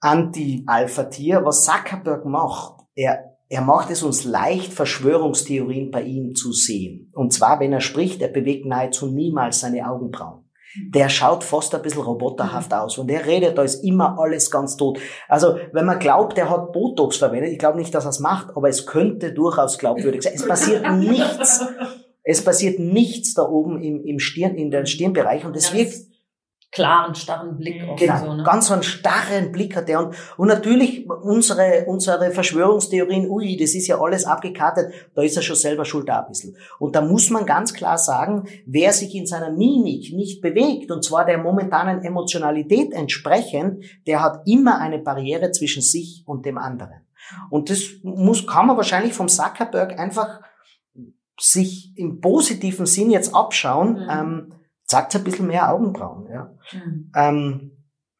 [0.01, 1.45] Anti-Alpha-Tier.
[1.45, 7.11] Was Zuckerberg macht, er, er macht es uns leicht, Verschwörungstheorien bei ihm zu sehen.
[7.13, 10.45] Und zwar, wenn er spricht, er bewegt nahezu niemals seine Augenbrauen.
[10.93, 12.97] Der schaut fast ein bisschen roboterhaft aus.
[12.97, 14.99] Und er redet, da ist immer alles ganz tot.
[15.27, 18.55] Also, wenn man glaubt, er hat Botox verwendet, ich glaube nicht, dass er es macht,
[18.55, 20.33] aber es könnte durchaus glaubwürdig sein.
[20.35, 21.65] Es passiert nichts.
[22.23, 26.10] Es passiert nichts da oben im, im Stirn, in der Stirnbereich und es wirkt,
[26.71, 28.43] klaren, starren Blick auf genau, so, ne?
[28.43, 29.99] ganz so einen starren Blick hat er.
[29.99, 35.43] Und, und natürlich unsere, unsere Verschwörungstheorien, ui, das ist ja alles abgekartet, da ist er
[35.43, 36.55] schon selber schuld da ein bisschen.
[36.79, 41.03] Und da muss man ganz klar sagen, wer sich in seiner Mimik nicht bewegt, und
[41.03, 47.05] zwar der momentanen Emotionalität entsprechend, der hat immer eine Barriere zwischen sich und dem anderen.
[47.49, 50.39] Und das muss, kann man wahrscheinlich vom Zuckerberg einfach
[51.39, 54.09] sich im positiven Sinn jetzt abschauen, mhm.
[54.09, 54.53] ähm,
[54.91, 56.27] zeigt ein bisschen mehr Augenbrauen.
[56.31, 56.53] Ja.
[56.73, 57.11] Mhm.
[57.15, 57.71] Ähm,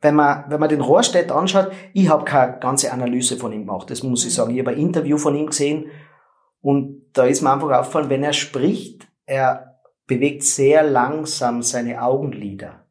[0.01, 3.91] wenn man, wenn man den Rohrstedt anschaut, ich habe keine ganze Analyse von ihm gemacht,
[3.91, 4.27] das muss mhm.
[4.27, 4.53] ich sagen.
[4.53, 5.85] Ich habe ein Interview von ihm gesehen
[6.61, 12.85] und da ist mir einfach aufgefallen, wenn er spricht, er bewegt sehr langsam seine Augenlider.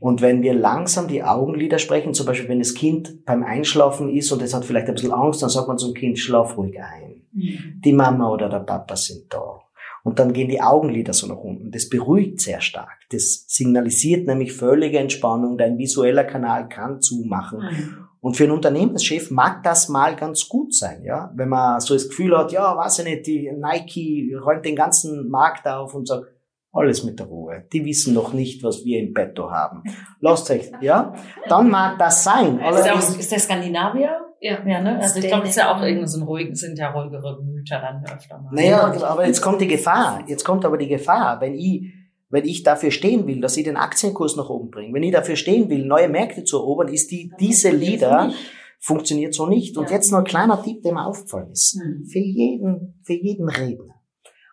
[0.00, 4.32] Und wenn wir langsam die Augenlider sprechen, zum Beispiel wenn das Kind beim Einschlafen ist
[4.32, 7.22] und es hat vielleicht ein bisschen Angst, dann sagt man zum Kind, schlaf ruhig ein.
[7.32, 7.80] Mhm.
[7.84, 9.59] Die Mama oder der Papa sind da.
[10.02, 11.70] Und dann gehen die Augenlider so nach unten.
[11.70, 12.98] Das beruhigt sehr stark.
[13.10, 15.58] Das signalisiert nämlich völlige Entspannung.
[15.58, 17.60] Dein visueller Kanal kann zumachen.
[17.60, 17.96] Mhm.
[18.20, 21.32] Und für einen Unternehmenschef mag das mal ganz gut sein, ja.
[21.34, 25.30] Wenn man so das Gefühl hat, ja, weiß ich nicht, die Nike räumt den ganzen
[25.30, 26.26] Markt auf und sagt,
[26.72, 27.64] alles mit der Ruhe.
[27.72, 29.82] Die wissen noch nicht, was wir im Petto haben.
[30.20, 31.14] Lasst euch, ja?
[31.48, 32.58] Dann mag das sein.
[32.60, 34.10] Ist aus- ist der Skandinavier?
[34.40, 34.58] Ja.
[34.66, 34.98] Ja, ne?
[35.00, 37.80] Also ich glaube, das ist ja auch irgendwie so ein ruhig, sind ja ruhigere Gemüter
[37.80, 38.50] dann öfter mal.
[38.54, 40.22] Naja, aber jetzt kommt die Gefahr.
[40.28, 41.92] Jetzt kommt aber die Gefahr, wenn ich,
[42.30, 45.36] wenn ich dafür stehen will, dass ich den Aktienkurs nach oben bringe, wenn ich dafür
[45.36, 48.32] stehen will, neue Märkte zu erobern, ist die, diese Leader
[48.78, 49.76] funktioniert so nicht.
[49.76, 49.96] Und Ja.
[49.96, 51.78] jetzt noch ein kleiner Tipp, der mir aufgefallen ist.
[51.82, 52.06] Hm.
[52.06, 53.96] Für jeden, für jeden Redner.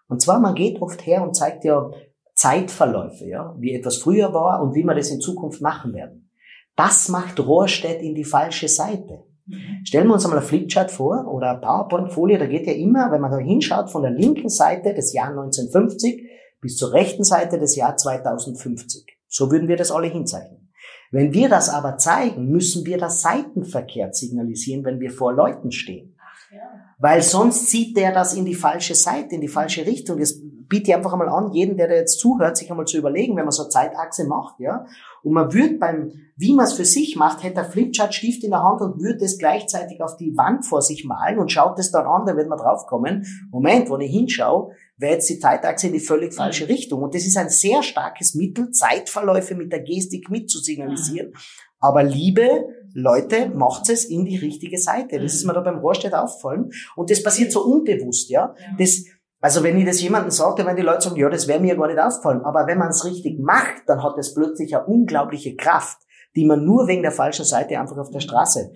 [0.10, 1.90] Und zwar, man geht oft her und zeigt ja
[2.38, 6.30] Zeitverläufe, ja, wie etwas früher war und wie wir das in Zukunft machen werden.
[6.76, 9.24] Das macht Rohrstedt in die falsche Seite.
[9.84, 13.22] Stellen wir uns einmal ein Flipchart vor oder eine PowerPoint-Folie, da geht ja immer, wenn
[13.22, 16.30] man da hinschaut, von der linken Seite des Jahr 1950
[16.62, 19.06] bis zur rechten Seite des Jahr 2050.
[19.28, 20.72] So würden wir das alle hinzeichnen.
[21.12, 26.17] Wenn wir das aber zeigen, müssen wir das seitenverkehrt signalisieren, wenn wir vor Leuten stehen.
[27.00, 30.20] Weil sonst zieht der das in die falsche Seite, in die falsche Richtung.
[30.20, 33.36] Das biete ich einfach einmal an, jeden, der da jetzt zuhört, sich einmal zu überlegen,
[33.36, 34.86] wenn man so eine Zeitachse macht, ja.
[35.24, 38.64] Und man würde beim, wie man es für sich macht, hätte ein Flipchart-Stift in der
[38.64, 42.06] Hand und würde es gleichzeitig auf die Wand vor sich malen und schaut es dann
[42.06, 43.26] an, dann wird man draufkommen.
[43.52, 47.02] Moment, wo ich hinschaue, wäre jetzt die Zeitachse in die völlig falsche Richtung.
[47.02, 51.34] Und das ist ein sehr starkes Mittel, Zeitverläufe mit der Gestik mit zu signalisieren.
[51.80, 55.20] Aber liebe Leute, macht es in die richtige Seite.
[55.20, 56.72] Das ist mir da beim Rohrstedt auffallen.
[56.96, 58.56] Und das passiert so unbewusst, ja.
[58.78, 59.06] Das,
[59.40, 61.88] also wenn ich das jemandem sage, wenn die Leute sagen, ja, das wäre mir gar
[61.88, 62.42] nicht aufgefallen.
[62.42, 65.98] Aber wenn man es richtig macht, dann hat es plötzlich eine unglaubliche Kraft,
[66.36, 68.72] die man nur wegen der falschen Seite einfach auf der Straße,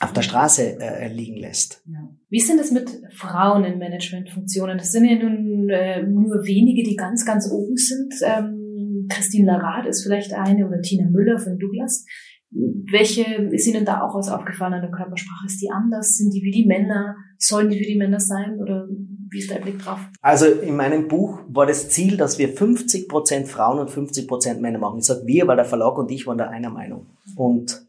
[0.00, 1.82] auf der Straße äh, liegen lässt.
[2.28, 4.78] Wie ist denn das mit Frauen in Managementfunktionen?
[4.78, 8.14] Das sind ja nun äh, nur wenige, die ganz, ganz oben sind.
[8.22, 12.04] Ähm, Christine Larath ist vielleicht eine oder Tina Müller von Douglas.
[12.50, 15.46] Welche ist Ihnen da auch was aufgefallen an der Körpersprache?
[15.46, 16.16] Ist die anders?
[16.16, 17.16] Sind die wie die Männer?
[17.36, 18.58] Sollen die wie die Männer sein?
[18.58, 18.88] Oder
[19.30, 19.98] wie ist dein Blick drauf?
[20.22, 24.98] Also in meinem Buch war das Ziel, dass wir 50% Frauen und 50% Männer machen.
[24.98, 27.06] Ich sage wir, weil der Verlag und ich waren da einer Meinung.
[27.36, 27.86] Und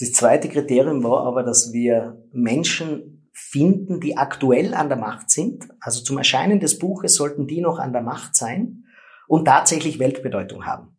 [0.00, 5.68] das zweite Kriterium war aber, dass wir Menschen finden, die aktuell an der Macht sind.
[5.78, 8.84] Also zum Erscheinen des Buches sollten die noch an der Macht sein
[9.28, 10.96] und tatsächlich Weltbedeutung haben.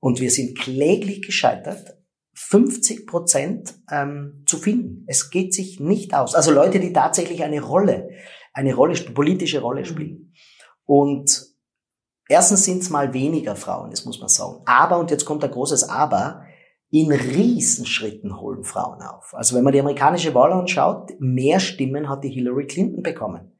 [0.00, 1.96] Und wir sind kläglich gescheitert,
[2.48, 5.04] 50 Prozent ähm, zu finden.
[5.06, 6.34] Es geht sich nicht aus.
[6.34, 8.08] Also Leute, die tatsächlich eine Rolle,
[8.52, 10.32] eine Rolle, politische Rolle spielen.
[10.84, 11.46] Und
[12.28, 14.62] erstens sind es mal weniger Frauen, das muss man sagen.
[14.64, 16.42] Aber, und jetzt kommt ein großes Aber,
[16.90, 19.32] in Riesenschritten holen Frauen auf.
[19.34, 23.52] Also wenn man die amerikanische Wahl anschaut, mehr Stimmen hat die Hillary Clinton bekommen.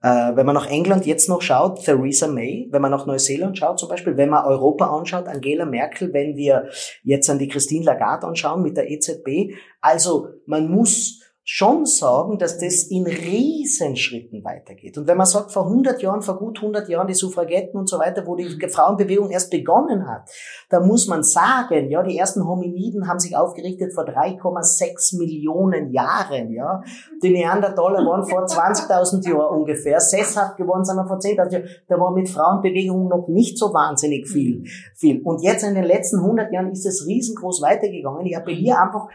[0.00, 3.80] Äh, wenn man nach England jetzt noch schaut, Theresa May, wenn man nach Neuseeland schaut
[3.80, 6.68] zum Beispiel, wenn man Europa anschaut, Angela Merkel, wenn wir
[7.02, 12.58] jetzt an die Christine Lagarde anschauen mit der EZB, also man muss schon sagen, dass
[12.58, 14.98] das in Riesenschritten weitergeht.
[14.98, 17.98] Und wenn man sagt, vor 100 Jahren, vor gut 100 Jahren, die Suffragetten und so
[17.98, 20.28] weiter, wo die Frauenbewegung erst begonnen hat,
[20.68, 26.52] da muss man sagen, ja, die ersten Hominiden haben sich aufgerichtet vor 3,6 Millionen Jahren,
[26.52, 26.82] ja.
[27.22, 31.68] Die Neandertaler waren vor 20.000 Jahren ungefähr, sesshaft geworden sind wir vor 10.000 Jahren.
[31.88, 35.22] Da war mit Frauenbewegung noch nicht so wahnsinnig viel, viel.
[35.22, 38.26] Und jetzt in den letzten 100 Jahren ist es riesengroß weitergegangen.
[38.26, 39.08] Ich appelliere einfach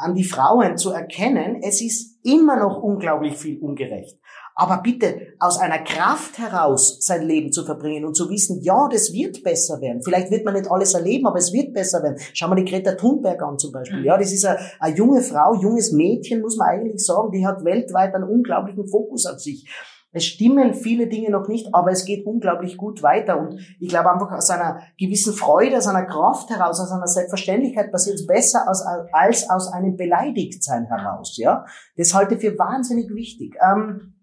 [0.00, 4.18] an die Frauen zu erkennen, es ist immer noch unglaublich viel ungerecht.
[4.54, 9.12] Aber bitte aus einer Kraft heraus sein Leben zu verbringen und zu wissen, ja, das
[9.12, 10.02] wird besser werden.
[10.02, 12.18] Vielleicht wird man nicht alles erleben, aber es wird besser werden.
[12.34, 14.04] Schau mal die Greta Thunberg an zum Beispiel.
[14.04, 17.64] Ja, das ist eine, eine junge Frau, junges Mädchen, muss man eigentlich sagen, die hat
[17.64, 19.66] weltweit einen unglaublichen Fokus auf sich.
[20.12, 23.38] Es stimmen viele Dinge noch nicht, aber es geht unglaublich gut weiter.
[23.38, 27.92] Und ich glaube einfach aus einer gewissen Freude, aus einer Kraft heraus, aus einer Selbstverständlichkeit
[27.92, 31.36] passiert es besser als, als aus einem Beleidigtsein heraus.
[31.36, 31.64] Ja,
[31.96, 33.56] das halte ich für wahnsinnig wichtig.
[33.64, 34.14] Ähm,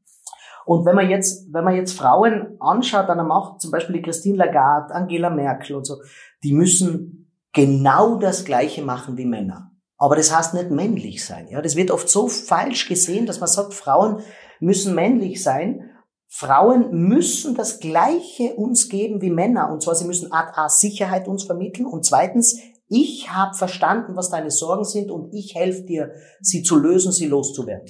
[0.66, 4.02] und wenn man jetzt, wenn man jetzt Frauen anschaut an der Macht, zum Beispiel die
[4.02, 5.96] Christine Lagarde, Angela Merkel und so,
[6.44, 9.72] die müssen genau das Gleiche machen wie Männer.
[9.98, 11.48] Aber das heißt nicht männlich sein.
[11.48, 14.20] Ja, das wird oft so falsch gesehen, dass man sagt, Frauen
[14.60, 15.92] müssen männlich sein.
[16.28, 19.72] Frauen müssen das Gleiche uns geben wie Männer.
[19.72, 21.86] Und zwar, sie müssen Art A Sicherheit uns vermitteln.
[21.86, 26.78] Und zweitens, ich habe verstanden, was deine Sorgen sind und ich helfe dir, sie zu
[26.78, 27.88] lösen, sie loszuwerden.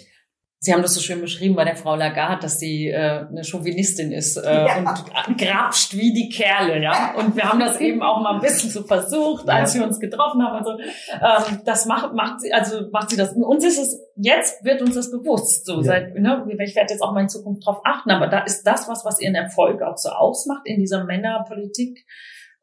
[0.60, 4.12] Sie haben das so schön beschrieben bei der Frau Lagarde, dass sie äh, eine Chauvinistin
[4.12, 4.80] ist äh, ja.
[5.28, 7.14] und grapscht wie die Kerle, ja.
[7.16, 10.42] Und wir haben das eben auch mal ein bisschen so versucht, als wir uns getroffen
[10.42, 10.56] haben.
[10.56, 13.34] Also ähm, das macht macht sie, also macht sie das.
[13.34, 15.68] Uns ist es jetzt wird uns das bewusst.
[15.68, 15.84] So ja.
[15.84, 18.10] seit, ne, ich werde jetzt auch mal in Zukunft drauf achten.
[18.10, 22.06] Aber da ist das was, was ihren Erfolg auch so ausmacht in dieser Männerpolitik.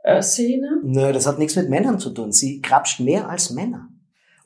[0.02, 0.80] Äh, Szene?
[0.83, 2.30] Nö, das hat nichts mit Männern zu tun.
[2.30, 3.88] Sie grapscht mehr als Männer.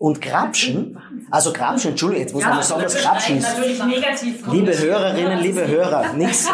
[0.01, 0.97] Und Grapschen,
[1.29, 3.49] also Grapschen, Entschuldigung, jetzt muss man ja, sagen, was Grapschen ist.
[4.49, 6.49] Liebe Hörerinnen, liebe Hörer, nichts,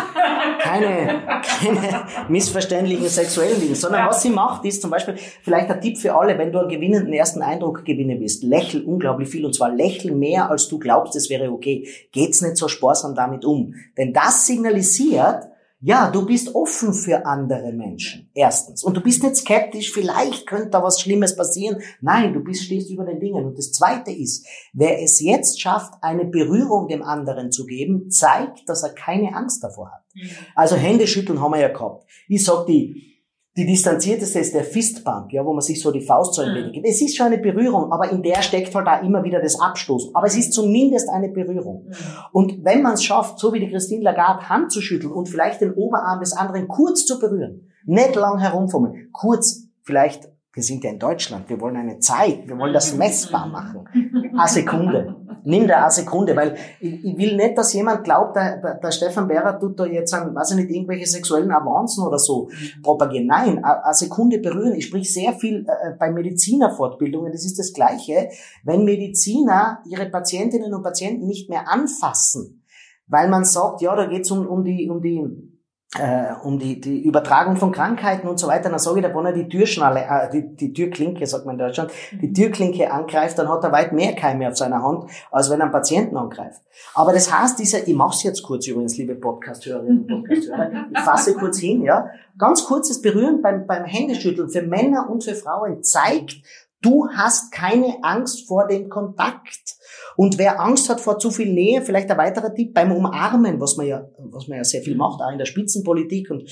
[0.60, 1.20] keine,
[1.60, 4.08] keine missverständlichen sexuellen Dinge, sondern ja.
[4.08, 7.12] was sie macht, ist zum Beispiel, vielleicht ein Tipp für alle, wenn du einen gewinnenden
[7.12, 11.28] ersten Eindruck gewinnen willst, lächel unglaublich viel, und zwar lächel mehr, als du glaubst, es
[11.28, 11.86] wäre okay.
[12.12, 13.74] Geht's nicht so sparsam damit um.
[13.98, 15.48] Denn das signalisiert,
[15.86, 18.30] ja, du bist offen für andere Menschen.
[18.32, 18.82] Erstens.
[18.82, 21.82] Und du bist nicht skeptisch, vielleicht könnte da was Schlimmes passieren.
[22.00, 23.44] Nein, du bist, stehst über den Dingen.
[23.44, 28.66] Und das zweite ist, wer es jetzt schafft, eine Berührung dem anderen zu geben, zeigt,
[28.66, 30.04] dass er keine Angst davor hat.
[30.14, 30.30] Mhm.
[30.54, 32.06] Also Hände schütteln haben wir ja gehabt.
[32.28, 33.13] Ich sag die,
[33.56, 36.86] die distanzierteste ist der Fistbump, ja, wo man sich so die Faust so ein gibt.
[36.86, 40.10] Es ist schon eine Berührung, aber in der steckt halt da immer wieder das Abstoßen.
[40.12, 41.86] Aber es ist zumindest eine Berührung.
[41.86, 41.94] Mhm.
[42.32, 45.60] Und wenn man es schafft, so wie die Christine Lagarde, Hand zu schütteln und vielleicht
[45.60, 50.90] den Oberarm des anderen kurz zu berühren, nicht lang herumfummeln, kurz, vielleicht, wir sind ja
[50.90, 53.88] in Deutschland, wir wollen eine Zeit, wir wollen das messbar machen.
[54.32, 58.60] Eine Sekunde nimm da eine Sekunde, weil ich, ich will nicht, dass jemand glaubt, der,
[58.60, 62.18] der, der Stefan Behrer tut da jetzt, an, weiß ich nicht, irgendwelche sexuellen Avancen oder
[62.18, 62.48] so
[62.82, 63.26] propagieren.
[63.26, 64.74] Nein, eine Sekunde berühren.
[64.74, 68.30] Ich sprich sehr viel äh, bei Medizinerfortbildungen, das ist das Gleiche.
[68.64, 72.62] Wenn Mediziner ihre Patientinnen und Patienten nicht mehr anfassen,
[73.06, 75.53] weil man sagt, ja, da geht's um, um die, um die
[75.98, 79.26] äh, um die, die Übertragung von Krankheiten und so weiter, dann sage ich, da, wenn
[79.26, 82.34] er die Türschnalle, äh, die, die Türklinke, sagt man in Deutschland, die mhm.
[82.34, 85.72] Türklinke angreift, dann hat er weit mehr Keime auf seiner Hand, als wenn er einen
[85.72, 86.60] Patienten angreift.
[86.94, 91.34] Aber das heißt, dieser, ich mach's jetzt kurz übrigens, liebe Podcast-Hörerinnen und Podcast-Hörer, ich fasse
[91.34, 96.36] kurz hin, ja, ganz kurzes Berühren beim, beim Händeschütteln für Männer und für Frauen zeigt,
[96.82, 99.76] du hast keine Angst vor dem Kontakt.
[100.16, 103.76] Und wer Angst hat vor zu viel Nähe, vielleicht ein weiterer Tipp beim Umarmen, was
[103.76, 106.50] man ja, was man ja sehr viel macht, auch in der Spitzenpolitik und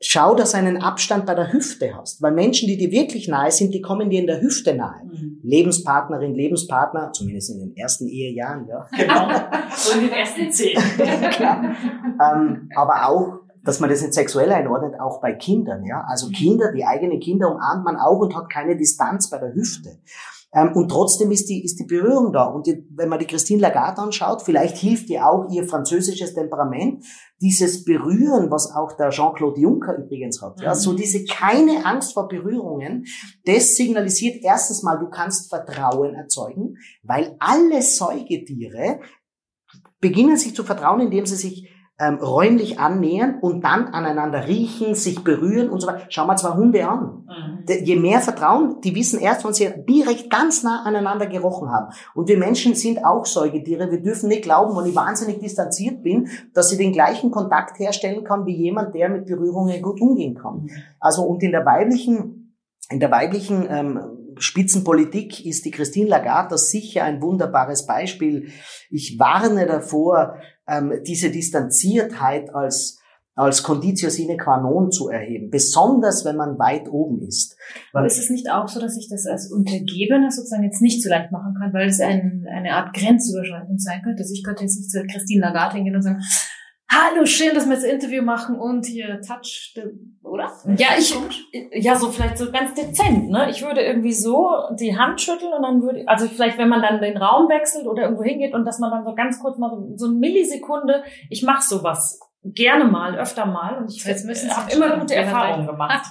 [0.00, 2.22] schau, dass du einen Abstand bei der Hüfte hast.
[2.22, 5.04] Weil Menschen, die dir wirklich nahe sind, die kommen dir in der Hüfte nahe.
[5.04, 5.40] Mhm.
[5.42, 8.86] Lebenspartnerin, Lebenspartner, zumindest in den ersten Ehejahren, ja.
[8.96, 9.28] Genau.
[9.74, 10.78] so in den ersten zehn.
[10.98, 16.04] ähm, aber auch, dass man das nicht sexuell einordnet, auch bei Kindern, ja.
[16.06, 19.98] Also Kinder, die eigenen Kinder umarmt man auch und hat keine Distanz bei der Hüfte.
[20.54, 22.44] Ähm, und trotzdem ist die, ist die Berührung da.
[22.44, 27.04] Und die, wenn man die Christine Lagarde anschaut, vielleicht hilft ihr auch ihr französisches Temperament,
[27.40, 30.60] dieses Berühren, was auch der Jean-Claude Juncker übrigens hat.
[30.60, 30.96] Ja, so mhm.
[30.96, 33.04] diese keine Angst vor Berührungen,
[33.44, 39.00] das signalisiert erstens mal, du kannst Vertrauen erzeugen, weil alle Säugetiere
[40.00, 45.22] beginnen sich zu vertrauen, indem sie sich ähm, räumlich annähern und dann aneinander riechen, sich
[45.22, 46.06] berühren und so weiter.
[46.08, 47.24] Schau mal zwei Hunde an.
[47.26, 47.84] Mhm.
[47.84, 51.92] Je mehr Vertrauen, die wissen erst, wenn sie direkt ganz nah aneinander gerochen haben.
[52.14, 53.92] Und wir Menschen sind auch Säugetiere.
[53.92, 58.24] Wir dürfen nicht glauben, wenn ich wahnsinnig distanziert bin, dass ich den gleichen Kontakt herstellen
[58.24, 60.62] kann wie jemand, der mit Berührungen gut umgehen kann.
[60.62, 60.70] Mhm.
[60.98, 62.56] Also und in der weiblichen,
[62.90, 64.00] in der weiblichen ähm,
[64.38, 68.48] Spitzenpolitik ist die Christine Lagarde sicher ein wunderbares Beispiel.
[68.90, 72.98] Ich warne davor, ähm, diese Distanziertheit als
[73.36, 77.56] als Conditio sine qua non zu erheben, besonders wenn man weit oben ist.
[77.92, 81.10] Aber ist es nicht auch so, dass ich das als Untergebener sozusagen jetzt nicht so
[81.10, 84.22] leicht machen kann, weil es ein, eine Art Grenzüberschreitung sein könnte?
[84.22, 86.22] Also ich könnte jetzt nicht zu Christine Lagarde hingehen und sagen,
[86.94, 89.74] hallo, schön, dass wir das Interview machen und hier Touch,
[90.22, 90.50] oder?
[90.76, 91.14] Ja, ich,
[91.72, 93.50] ja, so vielleicht so ganz dezent, ne?
[93.50, 97.00] Ich würde irgendwie so die Hand schütteln und dann würde, also vielleicht, wenn man dann
[97.00, 99.96] den Raum wechselt oder irgendwo hingeht und dass man dann so ganz kurz mal so,
[99.96, 105.14] so eine Millisekunde, ich mache sowas gerne mal, öfter mal und ich habe immer gute
[105.14, 106.04] Erfahrungen gemacht.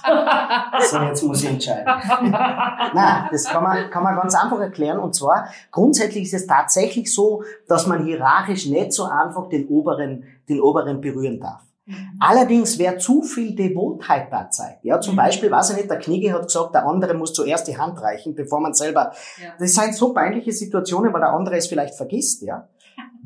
[0.90, 1.84] so, jetzt muss ich entscheiden.
[2.32, 7.14] Nein, das kann man, kann man ganz einfach erklären und zwar grundsätzlich ist es tatsächlich
[7.14, 11.62] so, dass man hierarchisch nicht so einfach den oberen, den oberen berühren darf.
[11.86, 12.18] Mhm.
[12.18, 15.18] Allerdings, wer zu viel Devotheit da zeigt, ja, zum mhm.
[15.18, 18.34] Beispiel, weiß ich nicht, der Knigge hat gesagt, der andere muss zuerst die Hand reichen,
[18.34, 19.50] bevor man selber, ja.
[19.58, 22.68] das sind so peinliche Situationen, weil der andere es vielleicht vergisst, ja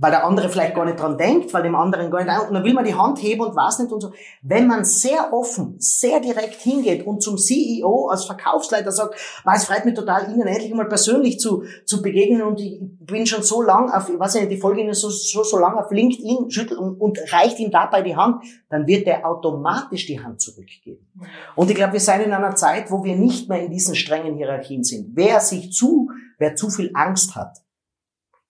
[0.01, 2.63] weil der andere vielleicht gar nicht dran denkt, weil dem anderen gar nicht, und dann
[2.63, 4.13] will man die Hand heben und weiß nicht und so.
[4.43, 9.17] Wenn man sehr offen, sehr direkt hingeht und zum CEO als Verkaufsleiter sagt,
[9.55, 13.43] es freut mich total, Ihnen endlich mal persönlich zu, zu begegnen und ich bin schon
[13.43, 16.49] so lang auf, ich weiß nicht, die folge Ihnen so, so, so lang auf LinkedIn,
[16.49, 21.09] schüttelt und, und reicht ihm dabei die Hand, dann wird er automatisch die Hand zurückgeben.
[21.57, 24.37] Und ich glaube, wir sind in einer Zeit, wo wir nicht mehr in diesen strengen
[24.37, 25.17] Hierarchien sind.
[25.17, 27.59] Wer sich zu, wer zu viel Angst hat,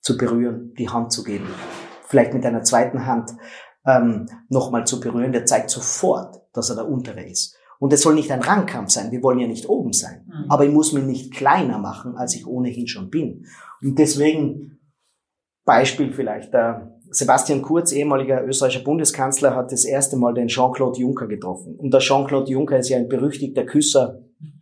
[0.00, 1.48] zu berühren, die Hand zu geben.
[2.06, 3.32] vielleicht mit einer zweiten Hand
[3.86, 7.56] ähm, nochmal zu berühren, der zeigt sofort, dass er der untere ist.
[7.78, 9.12] Und es soll nicht ein Rangkampf sein.
[9.12, 10.26] Wir wollen ja nicht oben sein.
[10.26, 10.50] Mhm.
[10.50, 13.44] Aber ich muss mich nicht kleiner machen, als ich ohnehin schon bin.
[13.82, 14.80] Und deswegen,
[15.64, 21.26] Beispiel vielleicht, der Sebastian Kurz, ehemaliger österreichischer Bundeskanzler, hat das erste Mal den Jean-Claude Juncker
[21.26, 21.76] getroffen.
[21.76, 24.18] Und der Jean-Claude Juncker ist ja ein berüchtigter Küsser.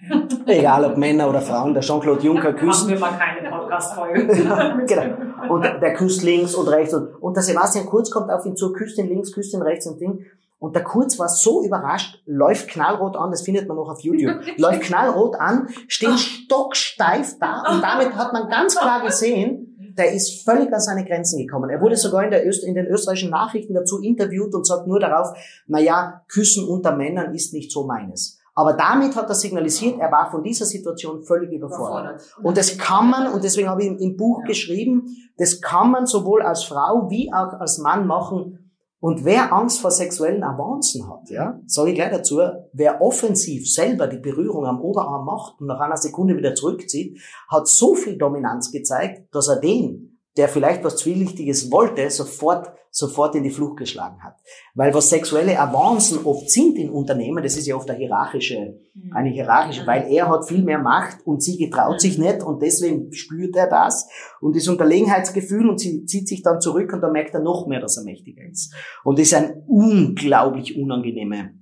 [0.46, 2.82] Egal ob Männer oder Frauen, der Jean-Claude Juncker küsst.
[2.82, 4.26] Machen wir mal keine Podcast-Folge.
[4.86, 5.35] genau.
[5.48, 6.94] Und der küsst links und rechts.
[6.94, 9.86] Und, und der Sebastian Kurz kommt auf ihn zu, küsst ihn links, küsst ihn rechts
[9.86, 10.24] und Ding.
[10.58, 14.40] Und der Kurz war so überrascht, läuft knallrot an, das findet man noch auf YouTube,
[14.56, 20.44] läuft knallrot an, steht stocksteif da und damit hat man ganz klar gesehen, der ist
[20.44, 21.70] völlig an seine Grenzen gekommen.
[21.70, 25.00] Er wurde sogar in, der Öst in den österreichischen Nachrichten dazu interviewt und sagt nur
[25.00, 28.38] darauf, na ja, Küssen unter Männern ist nicht so meines.
[28.58, 32.22] Aber damit hat er signalisiert, er war von dieser Situation völlig überfordert.
[32.42, 35.04] Und das kann man, und deswegen habe ich im Buch geschrieben,
[35.36, 38.66] das kann man sowohl als Frau wie auch als Mann machen,
[38.98, 42.40] und wer Angst vor sexuellen Avancen hat, ja, sage ich gleich dazu,
[42.72, 47.68] wer offensiv selber die Berührung am Oberarm macht und nach einer Sekunde wieder zurückzieht, hat
[47.68, 53.42] so viel Dominanz gezeigt, dass er den, der vielleicht was Zwielichtiges wollte, sofort sofort in
[53.42, 54.36] die Flucht geschlagen hat.
[54.74, 59.12] Weil was sexuelle Avancen oft sind in Unternehmen, das ist ja oft eine hierarchische, mhm.
[59.12, 63.12] eine hierarchische, weil er hat viel mehr Macht und sie getraut sich nicht und deswegen
[63.12, 64.08] spürt er das
[64.40, 67.80] und das Unterlegenheitsgefühl und sie zieht sich dann zurück und dann merkt er noch mehr,
[67.80, 68.74] dass er mächtiger ist.
[69.04, 71.52] Und das ist ein unglaublich unangenehme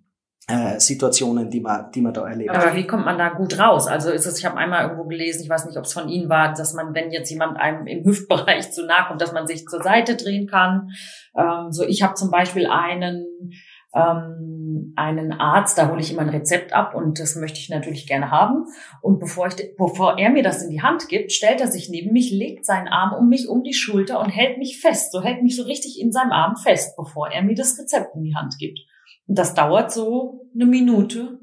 [0.46, 2.50] äh, Situationen, die man, die man da erlebt.
[2.50, 3.86] Aber wie kommt man da gut raus?
[3.86, 6.28] Also ist es, ich habe einmal irgendwo gelesen, ich weiß nicht, ob es von Ihnen
[6.28, 9.66] war, dass man, wenn jetzt jemand einem im Hüftbereich zu nahe kommt, dass man sich
[9.66, 10.90] zur Seite drehen kann.
[11.36, 13.52] Ähm, so, ich habe zum Beispiel einen
[13.94, 18.06] ähm, einen Arzt, da hole ich immer ein Rezept ab und das möchte ich natürlich
[18.06, 18.66] gerne haben.
[19.00, 22.12] Und bevor, ich, bevor er mir das in die Hand gibt, stellt er sich neben
[22.12, 25.12] mich, legt seinen Arm um mich um die Schulter und hält mich fest.
[25.12, 28.24] So hält mich so richtig in seinem Arm fest, bevor er mir das Rezept in
[28.24, 28.80] die Hand gibt.
[29.26, 31.40] Und das dauert so eine Minute.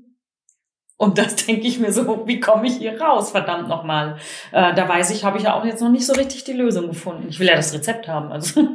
[0.97, 4.17] Und das denke ich mir so, wie komme ich hier raus, verdammt nochmal.
[4.51, 6.88] Äh, da weiß ich, habe ich ja auch jetzt noch nicht so richtig die Lösung
[6.88, 7.27] gefunden.
[7.29, 8.32] Ich will ja das Rezept haben.
[8.32, 8.67] Also,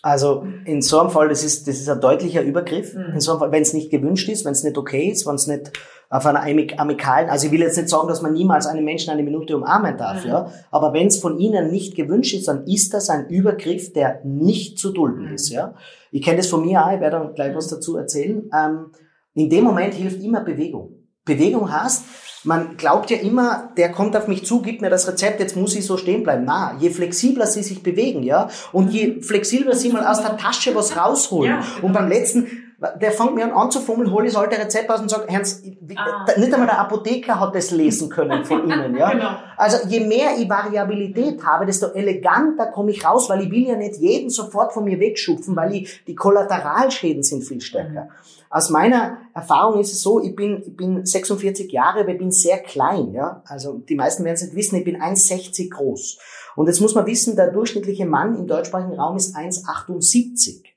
[0.00, 2.94] also in so einem Fall, das ist, das ist ein deutlicher Übergriff.
[2.94, 3.14] Mhm.
[3.14, 5.34] In so einem Fall, wenn es nicht gewünscht ist, wenn es nicht okay ist, wenn
[5.34, 5.72] es nicht
[6.08, 6.42] auf einer
[6.78, 9.96] amikalen, also ich will jetzt nicht sagen, dass man niemals einen Menschen eine Minute umarmen
[9.96, 10.30] darf, mhm.
[10.30, 14.20] ja, aber wenn es von Ihnen nicht gewünscht ist, dann ist das ein Übergriff, der
[14.22, 15.34] nicht zu dulden mhm.
[15.34, 15.74] ist, ja.
[16.10, 18.50] Ich kenne das von mir auch, ich werde dann gleich was dazu erzählen.
[18.54, 18.92] Ähm,
[19.34, 20.90] in dem Moment hilft immer Bewegung.
[21.24, 22.04] Bewegung heißt,
[22.44, 25.74] man glaubt ja immer, der kommt auf mich zu, gibt mir das Rezept, jetzt muss
[25.74, 26.44] ich so stehen bleiben.
[26.44, 30.74] Na, je flexibler sie sich bewegen, ja, und je flexibler sie mal aus der Tasche
[30.74, 31.50] was rausholen.
[31.52, 31.86] Ja, genau.
[31.86, 32.61] Und beim letzten,
[33.00, 35.62] der fängt mir an anzufummeln, hole das alte Rezept aus und sagt, Hans,
[35.94, 36.26] ah.
[36.36, 39.12] nicht einmal der Apotheker hat das lesen können von Ihnen, ja.
[39.12, 39.30] genau.
[39.56, 43.76] Also je mehr ich Variabilität habe, desto eleganter komme ich raus, weil ich will ja
[43.76, 48.04] nicht jeden sofort von mir wegschupfen, weil ich, die Kollateralschäden sind viel stärker.
[48.04, 48.10] Mhm.
[48.50, 52.32] Aus meiner Erfahrung ist es so, ich bin, ich bin 46 Jahre, aber ich bin
[52.32, 53.42] sehr klein, ja.
[53.46, 56.18] Also die meisten werden es nicht wissen, ich bin 1,60 groß.
[56.56, 60.71] Und jetzt muss man wissen, der durchschnittliche Mann im deutschsprachigen Raum ist 1,78.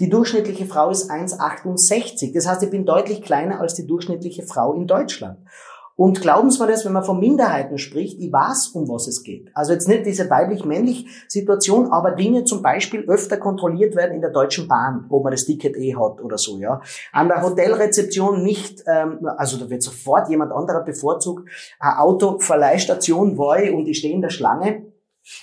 [0.00, 2.32] Die durchschnittliche Frau ist 1,68.
[2.34, 5.38] Das heißt, ich bin deutlich kleiner als die durchschnittliche Frau in Deutschland.
[5.94, 9.22] Und glauben Sie mir das, wenn man von Minderheiten spricht, ich weiß, um was es
[9.22, 9.50] geht.
[9.54, 14.30] Also jetzt nicht diese weiblich-männlich Situation, aber Dinge zum Beispiel öfter kontrolliert werden in der
[14.30, 16.80] Deutschen Bahn, ob man das Ticket eh hat oder so, ja.
[17.12, 21.48] An der Hotelrezeption nicht, ähm, also da wird sofort jemand anderer bevorzugt.
[21.78, 24.86] Eine Autoverleihstation war ich und ich stehe in der Schlange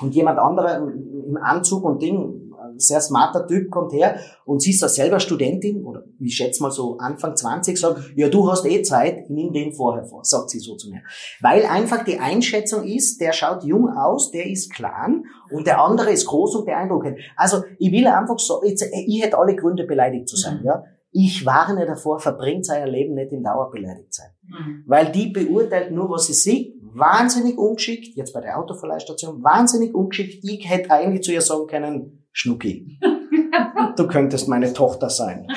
[0.01, 2.38] und jemand anderer im Anzug und Ding
[2.79, 6.71] sehr smarter Typ kommt her und sie ist da selber Studentin oder ich schätze mal
[6.71, 10.49] so Anfang 20, sagt, ja, du hast eh Zeit, ich nimm den vorher vor, sagt
[10.49, 11.01] sie so zu mir.
[11.41, 16.11] Weil einfach die Einschätzung ist, der schaut jung aus, der ist klein und der andere
[16.11, 17.19] ist groß und beeindruckend.
[17.35, 20.65] Also ich will einfach so, ich, ich hätte alle Gründe beleidigt zu sein, mhm.
[20.65, 20.83] ja.
[21.11, 24.29] Ich warne davor, verbringt euer Leben nicht in Dauer beleidigt sein.
[24.43, 24.83] Mhm.
[24.85, 30.43] Weil die beurteilt nur, was sie sieht, wahnsinnig ungeschickt, jetzt bei der Autoverleihstation, wahnsinnig ungeschickt.
[30.43, 32.99] Ich hätte eigentlich zu ihr sagen können, Schnucki,
[33.95, 35.47] du könntest meine Tochter sein.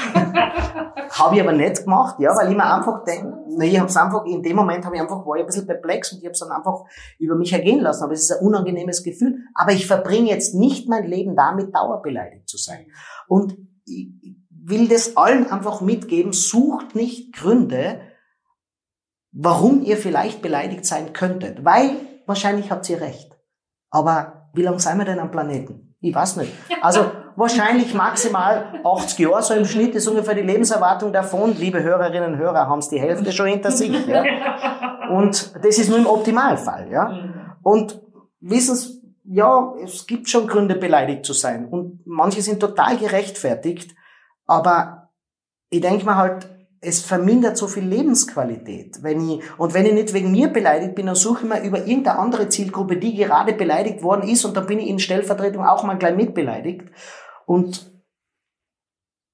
[1.19, 4.25] habe ich aber nicht gemacht, ja, weil ich mir einfach denke, na, ich habe einfach,
[4.25, 6.41] in dem Moment habe ich einfach, war ich ein bisschen perplex und ich habe es
[6.41, 6.85] dann einfach
[7.19, 8.05] über mich ergehen lassen.
[8.05, 9.39] Aber es ist ein unangenehmes Gefühl.
[9.55, 12.87] Aber ich verbringe jetzt nicht mein Leben damit, dauerbeleidigt zu sein.
[13.29, 14.09] Und ich
[14.49, 18.01] will das allen einfach mitgeben, sucht nicht Gründe,
[19.33, 21.65] warum ihr vielleicht beleidigt sein könntet.
[21.65, 21.97] Weil
[22.27, 23.37] wahrscheinlich habt ihr recht.
[23.91, 25.92] Aber wie lange seien wir denn am Planeten?
[26.03, 26.53] Ich weiß nicht.
[26.81, 31.57] Also wahrscheinlich maximal 80 Jahre, so im Schnitt ist ungefähr die Lebenserwartung davon.
[31.57, 34.07] Liebe Hörerinnen und Hörer, haben es die Hälfte schon hinter sich.
[34.09, 34.25] Ja?
[35.11, 36.91] Und das ist nur im Optimalfall.
[36.91, 37.31] Ja?
[37.63, 38.03] Und
[38.41, 41.69] wissen Sie, ja, es gibt schon Gründe, beleidigt zu sein.
[41.69, 43.95] Und manche sind total gerechtfertigt.
[44.47, 45.11] Aber
[45.71, 46.51] ich denke mir halt,
[46.85, 49.05] es vermindert so viel Lebensqualität.
[49.05, 51.87] Wenn ich, und wenn ich nicht wegen mir beleidigt bin, dann suche ich mir über
[51.87, 55.85] irgendeine andere Zielgruppe, die gerade beleidigt worden ist, und dann bin ich in Stellvertretung auch
[55.85, 56.89] mal gleich mitbeleidigt.
[57.47, 57.89] Und,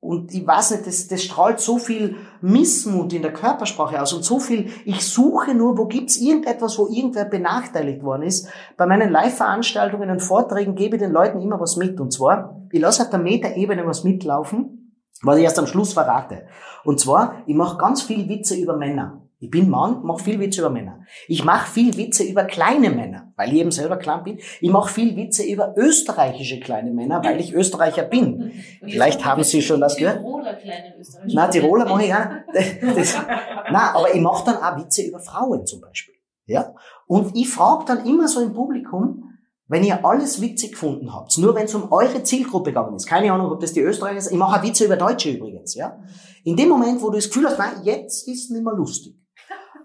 [0.01, 4.25] und ich weiß nicht, das, das strahlt so viel Missmut in der Körpersprache aus und
[4.25, 8.49] so viel, ich suche nur, wo gibt's irgendetwas, wo irgendwer benachteiligt worden ist.
[8.77, 11.99] Bei meinen Live-Veranstaltungen und Vorträgen gebe ich den Leuten immer was mit.
[11.99, 14.78] Und zwar, ich lasse auf der Metaebene was mitlaufen
[15.23, 16.47] was ich erst am Schluss verrate.
[16.85, 19.23] Und zwar, ich mache ganz viel Witze über Männer.
[19.41, 21.05] Ich bin Mann, mache viel Witze über Männer.
[21.29, 24.39] Ich mache viel Witze über kleine Männer, weil ich eben selber klein bin.
[24.61, 28.53] Ich mache viel Witze über österreichische kleine Männer, weil ich Österreicher bin.
[28.81, 30.19] Vielleicht haben Sie schon das gehört.
[30.19, 31.33] Tiroler kleine Österreicher.
[31.33, 32.45] Na, Tiroler mache ich ja.
[33.71, 36.15] Na, aber ich mache dann auch Witze über Frauen zum Beispiel.
[36.47, 36.75] Ja.
[37.07, 39.28] Und ich frage dann immer so im Publikum,
[39.69, 43.33] wenn ihr alles witzig gefunden habt, nur wenn es um eure Zielgruppe gegangen ist, keine
[43.33, 45.99] Ahnung, ob das die Österreicher sind, ich mache auch Witze über Deutsche übrigens, ja.
[46.45, 49.15] In dem Moment, wo du das Gefühl hast, nein, jetzt ist nicht mehr lustig,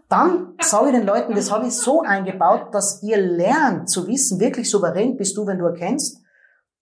[0.07, 4.39] dann sage ich den Leuten, das habe ich so eingebaut, dass ihr lernt zu wissen,
[4.39, 6.21] wirklich souverän bist du, wenn du erkennst,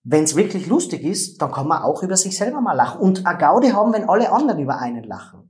[0.03, 3.25] wenn es wirklich lustig ist, dann kann man auch über sich selber mal lachen und
[3.25, 5.49] eine Gaude haben, wenn alle anderen über einen lachen.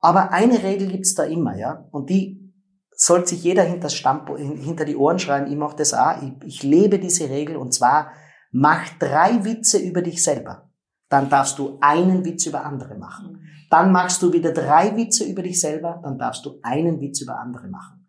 [0.00, 2.45] Aber eine Regel gibt's da immer, ja, und die
[3.06, 6.62] sollte sich jeder hinter, Stampo, hinter die Ohren schreien, ich mache das auch, ich, ich
[6.64, 8.12] lebe diese Regel und zwar,
[8.50, 10.70] mach drei Witze über dich selber.
[11.08, 13.32] Dann darfst du einen Witz über andere machen.
[13.32, 13.40] Mhm.
[13.70, 17.38] Dann machst du wieder drei Witze über dich selber, dann darfst du einen Witz über
[17.38, 18.08] andere machen.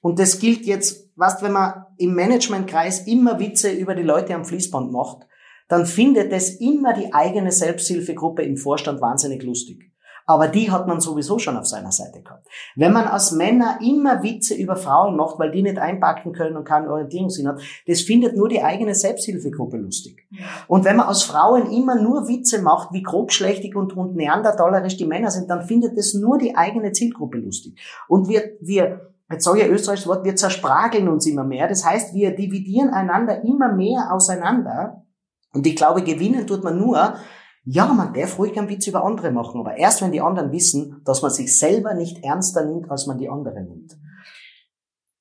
[0.00, 4.44] Und das gilt jetzt, was, wenn man im Managementkreis immer Witze über die Leute am
[4.44, 5.28] Fließband macht,
[5.68, 9.91] dann findet es immer die eigene Selbsthilfegruppe im Vorstand wahnsinnig lustig.
[10.26, 12.46] Aber die hat man sowieso schon auf seiner Seite gehabt.
[12.76, 16.64] Wenn man als Männer immer Witze über Frauen macht, weil die nicht einpacken können und
[16.64, 20.26] keinen Orientierungssinn hat, das findet nur die eigene Selbsthilfegruppe lustig.
[20.68, 25.06] Und wenn man aus Frauen immer nur Witze macht, wie grobschlächtig und, und neandertalerisch die
[25.06, 27.80] Männer sind, dann findet das nur die eigene Zielgruppe lustig.
[28.08, 31.68] Und wir, wir, jetzt sage ich ein österreichisches Wort, wir zersprageln uns immer mehr.
[31.68, 35.04] Das heißt, wir dividieren einander immer mehr auseinander.
[35.52, 37.16] Und ich glaube, gewinnen tut man nur,
[37.64, 41.00] ja, man darf ruhig einen Witz über andere machen, aber erst wenn die anderen wissen,
[41.04, 43.96] dass man sich selber nicht ernster nimmt, als man die anderen nimmt.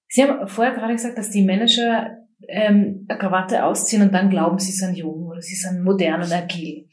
[0.08, 2.18] Sie haben vorher gerade gesagt, dass die Manager
[2.48, 6.34] ähm, eine Krawatte ausziehen und dann glauben, sie sind jung oder sie sind modern und
[6.34, 6.88] agil.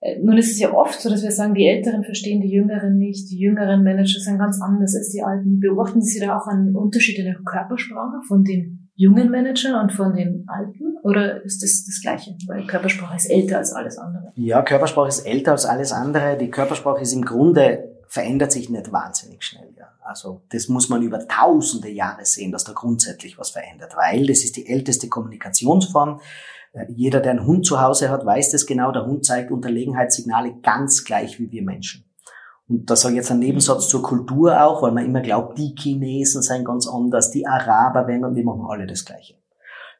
[0.00, 2.98] Äh, nun ist es ja oft so, dass wir sagen, die Älteren verstehen die Jüngeren
[2.98, 5.58] nicht, die jüngeren Manager sind ganz anders als die Alten.
[5.58, 10.14] Beobachten Sie da auch einen Unterschied in der Körpersprache von den jungen Managern und von
[10.14, 10.85] den alten?
[11.02, 12.36] Oder ist das das Gleiche?
[12.46, 14.32] Weil Körpersprache ist älter als alles andere.
[14.34, 16.36] Ja, Körpersprache ist älter als alles andere.
[16.36, 19.72] Die Körpersprache ist im Grunde, verändert sich nicht wahnsinnig schnell.
[19.78, 19.88] Ja.
[20.02, 24.44] Also das muss man über tausende Jahre sehen, dass da grundsätzlich was verändert, weil das
[24.44, 26.20] ist die älteste Kommunikationsform.
[26.72, 28.92] Äh, jeder, der einen Hund zu Hause hat, weiß das genau.
[28.92, 32.04] Der Hund zeigt Unterlegenheitssignale ganz gleich wie wir Menschen.
[32.68, 35.74] Und da sage ich jetzt einen Nebensatz zur Kultur auch, weil man immer glaubt, die
[35.78, 39.34] Chinesen seien ganz anders, die Araber, wenn wir machen alle das Gleiche.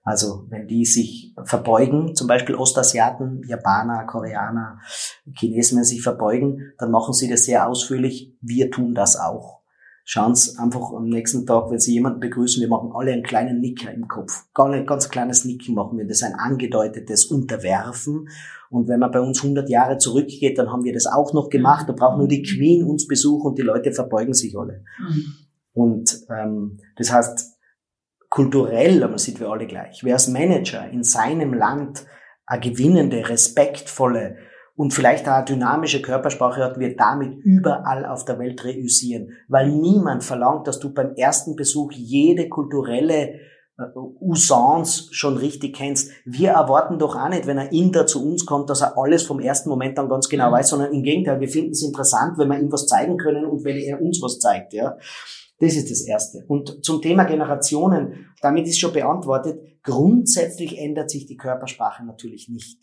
[0.07, 4.79] Also wenn die sich verbeugen, zum Beispiel Ostasiaten, Japaner, Koreaner,
[5.37, 8.35] Chinesen, wenn sie sich verbeugen, dann machen sie das sehr ausführlich.
[8.41, 9.57] Wir tun das auch
[10.07, 13.61] schauen Sie einfach am nächsten Tag, wenn Sie jemanden begrüßen, wir machen alle einen kleinen
[13.61, 14.47] Nicker im Kopf.
[14.55, 16.07] Ganz, ganz kleines Nicken machen wir.
[16.07, 18.29] Das ist ein angedeutetes Unterwerfen.
[18.71, 21.89] Und wenn man bei uns 100 Jahre zurückgeht, dann haben wir das auch noch gemacht.
[21.89, 24.85] Da braucht nur die Queen uns besuchen und die Leute verbeugen sich alle.
[24.99, 25.25] Mhm.
[25.73, 27.56] Und ähm, das heißt,
[28.37, 30.05] kulturell aber sind wir alle gleich.
[30.05, 32.05] Wer als Manager in seinem Land
[32.45, 34.37] eine gewinnende, respektvolle,
[34.79, 39.71] und vielleicht auch eine dynamische Körpersprache hat, wird damit überall auf der Welt reüssieren, weil
[39.71, 43.41] niemand verlangt, dass du beim ersten Besuch jede kulturelle
[43.79, 43.83] äh,
[44.21, 46.11] Usance schon richtig kennst.
[46.27, 49.41] Wir erwarten doch auch nicht, wenn ein Inder zu uns kommt, dass er alles vom
[49.41, 50.57] ersten Moment dann ganz genau mhm.
[50.57, 53.65] weiß, sondern im Gegenteil, wir finden es interessant, wenn wir ihm was zeigen können und
[53.65, 54.99] wenn er uns was zeigt, ja.
[55.59, 56.45] Das ist das Erste.
[56.49, 62.79] Und zum Thema Generationen, damit ist schon beantwortet, grundsätzlich ändert sich die Körpersprache natürlich nicht.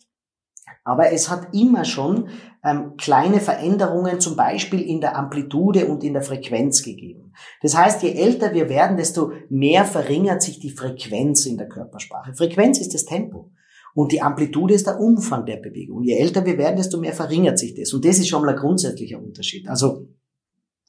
[0.82, 2.28] Aber es hat immer schon
[2.64, 7.32] ähm, kleine Veränderungen, zum Beispiel in der Amplitude und in der Frequenz gegeben.
[7.62, 12.34] Das heißt, je älter wir werden, desto mehr verringert sich die Frequenz in der Körpersprache.
[12.34, 13.52] Frequenz ist das Tempo.
[13.94, 16.02] Und die Amplitude ist der Umfang der Bewegung.
[16.02, 17.92] Je älter wir werden, desto mehr verringert sich das.
[17.92, 19.68] Und das ist schon mal ein grundsätzlicher Unterschied.
[19.68, 20.08] Also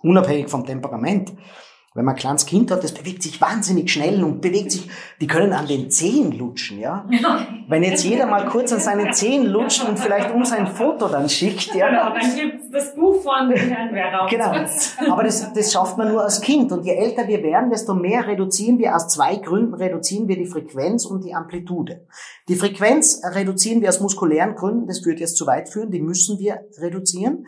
[0.01, 1.33] unabhängig vom Temperament.
[1.95, 4.89] Wenn man ein kleines Kind hat, das bewegt sich wahnsinnig schnell und bewegt sich,
[5.21, 7.07] die können an den Zehen lutschen, ja.
[7.69, 11.29] wenn jetzt jeder mal kurz an seinen Zehen lutscht und vielleicht uns ein Foto dann
[11.29, 11.87] schickt, ja.
[11.87, 14.27] Genau, dann gibt's das Buch von Herrn Werra.
[14.27, 15.13] Genau.
[15.13, 16.73] Aber das, das schafft man nur als Kind.
[16.73, 20.47] Und je älter wir werden, desto mehr reduzieren wir aus zwei Gründen reduzieren wir die
[20.47, 22.05] Frequenz und die Amplitude.
[22.49, 26.39] Die Frequenz reduzieren wir aus muskulären Gründen, das würde jetzt zu weit führen, die müssen
[26.39, 27.45] wir reduzieren.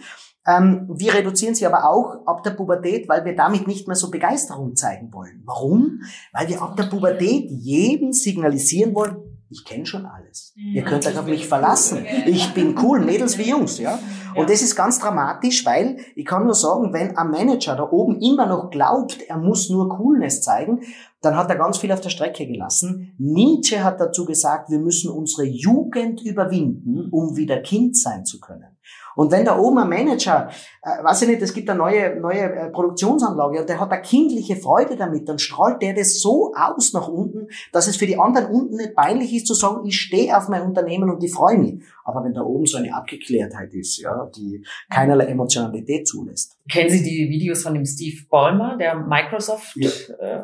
[0.47, 4.09] Ähm, wir reduzieren sie aber auch ab der Pubertät, weil wir damit nicht mehr so
[4.09, 5.43] Begeisterung zeigen wollen.
[5.45, 6.01] Warum?
[6.31, 9.17] Weil wir ab der Pubertät jedem signalisieren wollen,
[9.49, 10.53] ich kenne schon alles.
[10.57, 12.05] Ihr könnt euch auf mich verlassen.
[12.25, 13.97] Ich bin cool, Mädels wie Jungs, ja.
[14.35, 18.19] Und das ist ganz dramatisch, weil ich kann nur sagen, wenn ein Manager da oben
[18.19, 20.81] immer noch glaubt, er muss nur Coolness zeigen,
[21.21, 23.15] dann hat er ganz viel auf der Strecke gelassen.
[23.17, 28.76] Nietzsche hat dazu gesagt, wir müssen unsere Jugend überwinden, um wieder Kind sein zu können.
[29.17, 30.49] Und wenn da oben ein Manager,
[30.83, 34.01] äh, weiß ich nicht, es gibt eine neue, neue äh, Produktionsanlage und der hat eine
[34.03, 38.19] kindliche Freude damit, dann strahlt der das so aus nach unten, dass es für die
[38.19, 41.57] anderen unten nicht peinlich ist zu sagen, ich stehe auf mein Unternehmen und ich freue
[41.57, 41.81] mich.
[42.05, 46.55] Aber wenn da oben so eine Abgeklärtheit ist, ja, die keinerlei Emotionalität zulässt.
[46.71, 49.89] Kennen Sie die Videos von dem Steve Ballmer, der Microsoft Ja.
[50.19, 50.43] äh,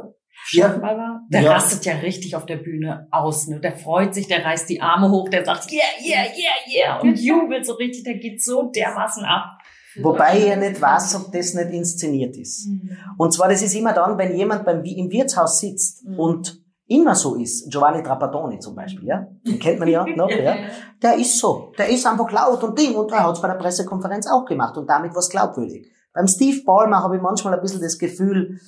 [0.52, 1.22] Ja.
[1.30, 1.54] Der Ja.
[1.54, 3.48] rastet ja richtig auf der Bühne aus.
[3.48, 3.60] Ne?
[3.60, 7.18] Der freut sich, der reißt die Arme hoch, der sagt yeah, yeah, yeah, yeah und
[7.20, 9.46] jubelt so richtig, der geht so dermaßen ab.
[10.02, 12.68] Wobei ich ja nicht weiß, ob das nicht inszeniert ist.
[13.18, 16.20] Und zwar, das ist immer dann, wenn jemand beim, im Wirtshaus sitzt Mhm.
[16.20, 20.56] und immer so ist, Giovanni Trapattoni zum Beispiel, ja, den kennt man ja noch, ja,
[21.02, 23.56] der ist so, der ist einfach laut und Ding und er hat es bei der
[23.56, 25.88] Pressekonferenz auch gemacht und damit war es glaubwürdig.
[26.12, 28.60] Beim Steve Ballmer habe ich manchmal ein bisschen das Gefühl,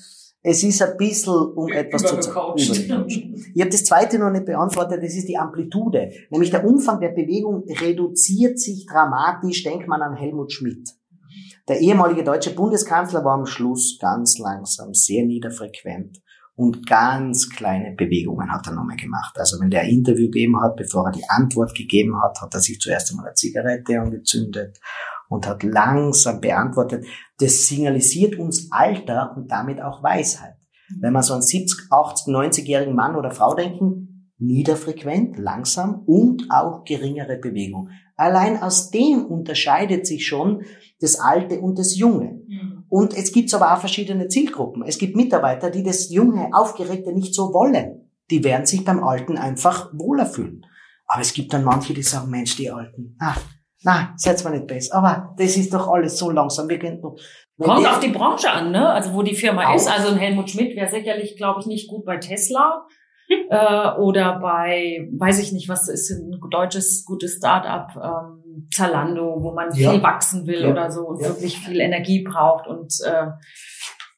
[0.45, 2.15] es ist ein bisschen um etwas zu.
[2.15, 2.59] Übergecoacht.
[3.55, 6.09] Ich habe das zweite noch nicht beantwortet, das ist die Amplitude.
[6.29, 10.89] Nämlich der Umfang der Bewegung reduziert sich dramatisch, denkt man an Helmut Schmidt.
[11.69, 16.21] Der ehemalige deutsche Bundeskanzler war am Schluss ganz langsam, sehr niederfrequent
[16.55, 19.35] und ganz kleine Bewegungen hat er nochmal gemacht.
[19.37, 22.59] Also wenn der ein Interview gegeben hat, bevor er die Antwort gegeben hat, hat er
[22.59, 24.79] sich zuerst einmal eine Zigarette angezündet
[25.29, 27.05] und hat langsam beantwortet.
[27.39, 30.55] Das signalisiert uns Alter und damit auch Weisheit.
[30.99, 36.83] Wenn man so einen 70, 80, 90-jährigen Mann oder Frau denken, niederfrequent, langsam und auch
[36.83, 37.89] geringere Bewegung.
[38.15, 40.63] Allein aus dem unterscheidet sich schon
[40.99, 42.41] das Alte und das Junge.
[42.87, 44.83] Und es gibt aber auch verschiedene Zielgruppen.
[44.83, 48.09] Es gibt Mitarbeiter, die das junge, aufgeregte nicht so wollen.
[48.29, 50.65] Die werden sich beim Alten einfach wohler fühlen.
[51.07, 53.35] Aber es gibt dann manche, die sagen, Mensch, die Alten, ah,
[53.85, 54.95] na, seid mal nicht besser.
[54.95, 56.67] Aber das ist doch alles so langsam.
[56.67, 57.15] Wir können doch,
[57.57, 58.89] wenn Kommt auf die Branche an, ne?
[58.89, 59.75] Also wo die Firma Auch.
[59.75, 59.87] ist.
[59.87, 62.85] Also ein Helmut Schmidt wäre sicherlich, glaube ich, nicht gut bei Tesla.
[63.49, 69.51] äh, oder bei, weiß ich nicht, was ist ein deutsches gutes Start-up, ähm, Zalando, wo
[69.51, 69.91] man Ja.
[69.91, 70.71] viel wachsen will Ja.
[70.71, 71.29] oder so und Ja.
[71.29, 72.67] wirklich viel Energie braucht.
[72.67, 73.27] Und äh,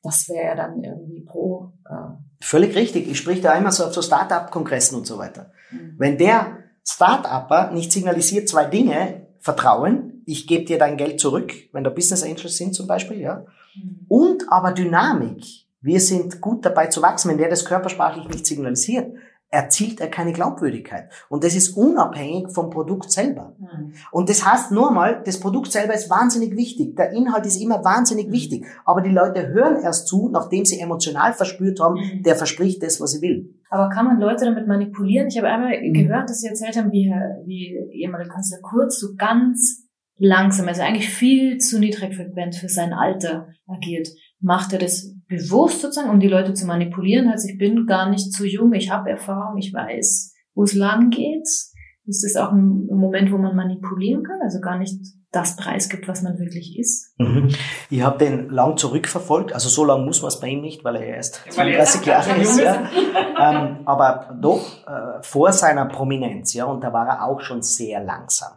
[0.04, 1.74] das wäre ja dann irgendwie pro.
[1.90, 3.10] Äh, Völlig richtig.
[3.10, 5.52] Ich sprich da immer so auf so Start-up-Kongressen und so weiter.
[5.72, 5.96] Mhm.
[5.98, 11.86] Wenn der Start-Upper nicht signalisiert zwei Dinge, Vertrauen, ich gebe dir dein Geld zurück, wenn
[11.86, 13.46] da Business Angels sind zum Beispiel, ja,
[14.10, 15.46] und aber Dynamik.
[15.80, 17.30] Wir sind gut dabei zu wachsen.
[17.30, 19.16] Wenn der das körpersprachlich nicht signalisiert,
[19.50, 21.10] erzielt er keine Glaubwürdigkeit.
[21.30, 23.56] Und das ist unabhängig vom Produkt selber.
[24.12, 26.96] Und das heißt nur mal, das Produkt selber ist wahnsinnig wichtig.
[26.98, 28.66] Der Inhalt ist immer wahnsinnig wichtig.
[28.86, 33.12] Aber die Leute hören erst zu, nachdem sie emotional verspürt haben, der verspricht das, was
[33.12, 33.54] sie will.
[33.70, 35.28] Aber kann man Leute damit manipulieren?
[35.28, 35.94] Ich habe einmal Mhm.
[35.94, 37.12] gehört, dass Sie erzählt haben, wie,
[37.46, 39.86] wie ehemaliger Kanzler Kurz so ganz
[40.18, 44.08] langsam, also eigentlich viel zu niedrigfrequent für sein Alter agiert.
[44.40, 47.30] Macht er das bewusst sozusagen, um die Leute zu manipulieren?
[47.30, 51.10] Also ich bin gar nicht zu jung, ich habe Erfahrung, ich weiß, wo es lang
[51.10, 51.48] geht.
[52.06, 54.40] Ist das auch ein Moment, wo man manipulieren kann?
[54.42, 54.98] Also gar nicht
[55.32, 57.14] das preisgibt, was man wirklich ist?
[57.18, 57.54] Mhm.
[57.90, 60.96] Ich habe den lang zurückverfolgt, also so lang muss man es bei ihm nicht, weil
[60.96, 62.60] er erst Weil er 32 Jahre ist.
[62.60, 62.90] Ja.
[63.40, 68.02] ähm, aber doch äh, vor seiner Prominenz, ja, und da war er auch schon sehr
[68.04, 68.54] langsam.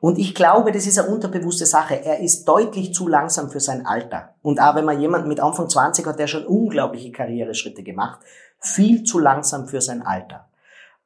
[0.00, 2.04] Und ich glaube, das ist eine unterbewusste Sache.
[2.04, 4.34] Er ist deutlich zu langsam für sein Alter.
[4.42, 8.20] Und auch wenn man jemanden mit Anfang 20 hat, der schon unglaubliche Karriereschritte gemacht,
[8.58, 10.48] viel zu langsam für sein Alter.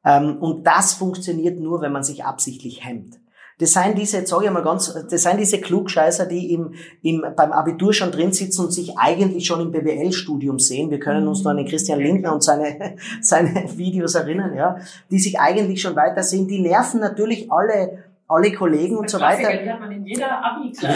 [0.04, 3.18] Ähm, und das funktioniert nur, wenn man sich absichtlich hemmt.
[3.58, 7.24] Das sind diese, jetzt sage ich mal ganz, das sind diese Klugscheißer, die im, im,
[7.34, 10.90] beim Abitur schon drin sitzen und sich eigentlich schon im BWL-Studium sehen.
[10.90, 14.76] Wir können uns noch an den Christian Lindner und seine, seine Videos erinnern, ja,
[15.10, 16.46] die sich eigentlich schon weiter sehen.
[16.48, 19.48] Die nerven natürlich alle, alle Kollegen und so weiter.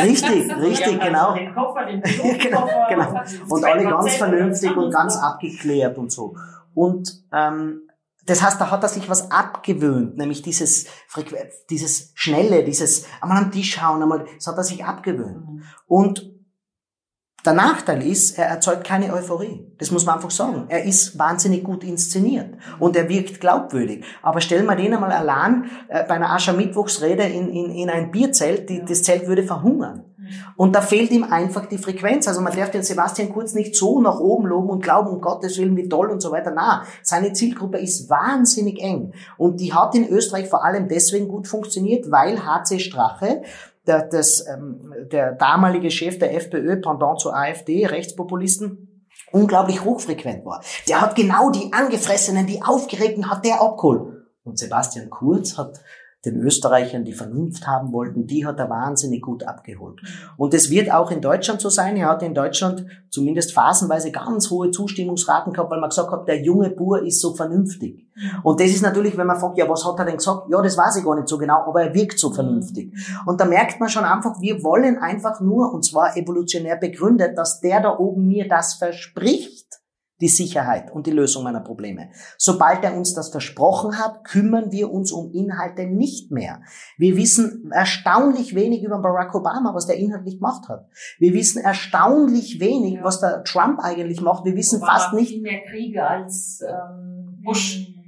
[0.02, 1.34] Richtig, richtig, genau.
[1.34, 2.02] Den Koffer, den
[2.38, 3.22] genau, genau.
[3.48, 6.34] Und alle ganz vernünftig und ganz abgeklärt und so.
[6.74, 7.82] Und ähm,
[8.30, 11.36] das heißt, da hat er sich was abgewöhnt, nämlich dieses Frequ-
[11.68, 15.64] dieses Schnelle, dieses einmal am Tisch hauen, einmal, das hat er sich abgewöhnt.
[15.86, 16.30] Und
[17.44, 19.74] Der Nachteil ist, er erzeugt keine Euphorie.
[19.78, 20.66] Das muss man einfach sagen.
[20.68, 24.04] Er ist wahnsinnig gut inszeniert und er wirkt glaubwürdig.
[24.20, 28.68] Aber stell mal den einmal allein äh, bei einer Aschermittwochsrede in, in, in ein Bierzelt,
[28.68, 30.04] die, das Zelt würde verhungern.
[30.56, 32.28] Und da fehlt ihm einfach die Frequenz.
[32.28, 35.58] Also man darf den Sebastian Kurz nicht so nach oben loben und glauben, um Gottes
[35.58, 36.52] Willen, wie toll und so weiter.
[36.54, 39.12] Na, seine Zielgruppe ist wahnsinnig eng.
[39.36, 43.42] Und die hat in Österreich vor allem deswegen gut funktioniert, weil HC Strache
[43.86, 50.62] der, das, ähm, der damalige Chef der FPÖ, Pendant zur AfD, Rechtspopulisten, unglaublich hochfrequent war.
[50.88, 54.16] Der hat genau die Angefressenen, die Aufgeregten hat der abgeholt.
[54.44, 55.80] Und Sebastian Kurz hat
[56.24, 60.00] den Österreichern die Vernunft haben wollten, die hat er wahnsinnig gut abgeholt.
[60.36, 61.96] Und es wird auch in Deutschland so sein.
[61.96, 66.42] Er hat in Deutschland zumindest phasenweise ganz hohe Zustimmungsraten gehabt, weil man gesagt hat, der
[66.42, 68.06] junge Bur ist so vernünftig.
[68.42, 70.50] Und das ist natürlich, wenn man fragt, ja, was hat er denn gesagt?
[70.50, 72.92] Ja, das weiß ich gar nicht so genau, aber er wirkt so vernünftig.
[73.24, 77.60] Und da merkt man schon einfach, wir wollen einfach nur, und zwar evolutionär begründet, dass
[77.60, 79.79] der da oben mir das verspricht,
[80.20, 82.10] die Sicherheit und die Lösung meiner Probleme.
[82.36, 86.60] Sobald er uns das versprochen hat, kümmern wir uns um Inhalte nicht mehr.
[86.98, 90.88] Wir wissen erstaunlich wenig über Barack Obama, was der inhaltlich gemacht hat.
[91.18, 94.44] Wir wissen erstaunlich wenig, was der Trump eigentlich macht.
[94.44, 95.30] Wir wissen Obama fast nicht.
[95.30, 97.99] Viel mehr Kriege als ähm, Bush.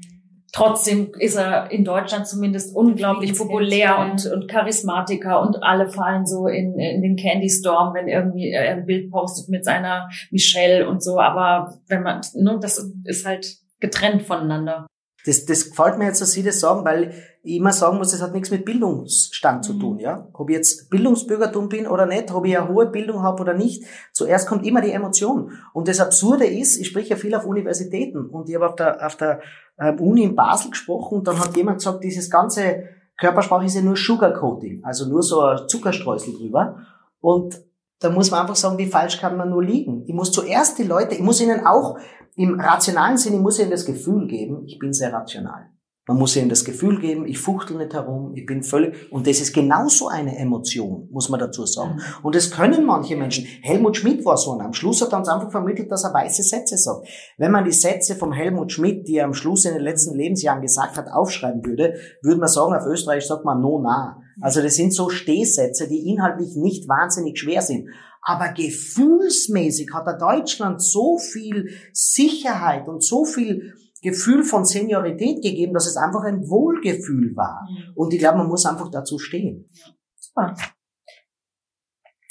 [0.53, 6.47] Trotzdem ist er in Deutschland zumindest unglaublich populär und, und Charismatiker und alle fallen so
[6.47, 11.03] in, in den Candy Storm, wenn irgendwie er ein Bild postet mit seiner Michelle und
[11.03, 11.19] so.
[11.19, 13.47] Aber wenn man, ne, das ist halt
[13.81, 14.87] getrennt voneinander.
[15.25, 18.23] Das, das gefällt mir jetzt, dass Sie das sagen, weil ich immer sagen muss, das
[18.23, 19.81] hat nichts mit Bildungsstand zu Mhm.
[19.81, 20.29] tun, ja.
[20.33, 23.85] Ob ich jetzt Bildungsbürgertum bin oder nicht, ob ich eine hohe Bildung habe oder nicht,
[24.13, 25.53] zuerst kommt immer die Emotion.
[25.73, 29.05] Und das Absurde ist, ich spreche ja viel auf Universitäten und ich habe auf der,
[29.07, 29.41] auf der
[29.79, 32.85] ähm, Uni in Basel gesprochen und dann hat jemand gesagt, dieses ganze
[33.19, 36.79] Körpersprache ist ja nur Sugarcoating, also nur so ein Zuckerstreusel drüber.
[37.21, 37.61] Und
[38.03, 40.05] da muss man einfach sagen, wie falsch kann man nur liegen.
[40.07, 41.99] Ich muss zuerst die Leute, ich muss ihnen auch
[42.37, 45.72] im rationalen Sinne, ich muss ihnen das Gefühl geben, ich bin sehr rational.
[46.09, 49.41] Man muss ihnen das Gefühl geben, ich fuchtel nicht herum, ich bin völlig, und das
[49.41, 52.01] ist genauso eine Emotion, muss man dazu sagen.
[52.25, 53.45] Und das können manche Menschen.
[53.63, 54.65] Helmut Schmidt war so einer.
[54.65, 57.07] Am Schluss hat er uns einfach vermittelt, dass er weiße Sätze sagt.
[57.39, 60.61] Wenn man die Sätze vom Helmut Schmidt, die er am Schluss in den letzten Lebensjahren
[60.61, 64.21] gesagt hat, aufschreiben würde, würde man sagen, auf Österreich sagt man no na.
[64.41, 67.89] Also das sind so Stehsätze, die inhaltlich nicht wahnsinnig schwer sind.
[68.23, 75.75] Aber gefühlsmäßig hat er Deutschland so viel Sicherheit und so viel Gefühl von Seniorität gegeben,
[75.75, 77.67] dass es einfach ein Wohlgefühl war.
[77.95, 79.71] Und ich glaube, man muss einfach dazu stehen.
[80.19, 80.55] Super.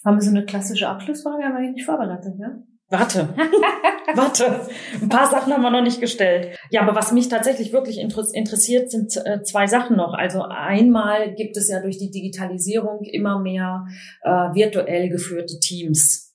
[0.05, 1.43] Haben wir so eine klassische Abschlussfrage?
[1.43, 2.63] Haben wir die nicht vorbereitet, ne?
[2.91, 3.29] Warte,
[4.15, 4.67] warte.
[5.01, 6.57] Ein paar Sachen haben wir noch nicht gestellt.
[6.71, 10.13] Ja, aber was mich tatsächlich wirklich inter interessiert, sind äh, zwei Sachen noch.
[10.13, 13.85] Also einmal gibt es ja durch die Digitalisierung immer mehr
[14.23, 16.30] äh, virtuell geführte Teams,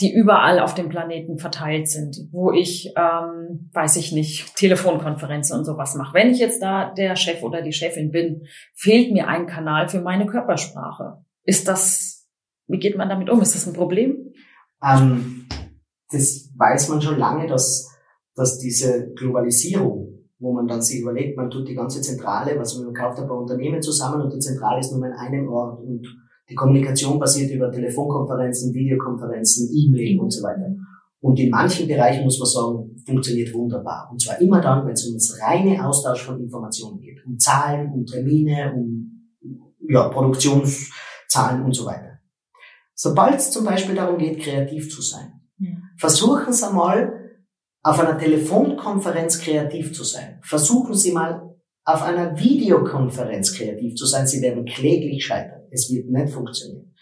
[0.00, 5.64] die überall auf dem Planeten verteilt sind, wo ich, ähm, weiß ich nicht, Telefonkonferenzen und
[5.64, 6.14] sowas mache.
[6.14, 10.00] Wenn ich jetzt da der Chef oder die Chefin bin, fehlt mir ein Kanal für
[10.00, 11.24] meine Körpersprache.
[11.42, 12.28] Ist das,
[12.68, 13.40] wie geht man damit um?
[13.40, 14.32] Ist das ein Problem?
[14.84, 15.46] Ähm,
[16.10, 17.90] das weiß man schon lange, dass,
[18.36, 22.94] dass diese Globalisierung, wo man dann sich überlegt, man tut die ganze Zentrale, was man
[22.94, 26.06] kauft ein paar Unternehmen zusammen und die Zentrale ist nur an einem Ort und
[26.48, 30.74] die Kommunikation basiert über Telefonkonferenzen, Videokonferenzen, E-Mail und so weiter.
[31.20, 34.08] Und in manchen Bereichen muss man sagen, funktioniert wunderbar.
[34.10, 37.24] Und zwar immer dann, wenn es um das reine Austausch von Informationen geht.
[37.26, 39.28] Um Zahlen, um Termine, um
[39.88, 42.18] ja, Produktionszahlen und so weiter.
[42.94, 45.40] Sobald es zum Beispiel darum geht, kreativ zu sein,
[45.96, 47.14] versuchen Sie einmal,
[47.82, 50.40] auf einer Telefonkonferenz kreativ zu sein.
[50.42, 51.47] Versuchen Sie mal,
[51.88, 54.26] auf einer Videokonferenz kreativ zu sein.
[54.26, 55.62] Sie werden kläglich scheitern.
[55.70, 56.94] Es wird nicht funktionieren.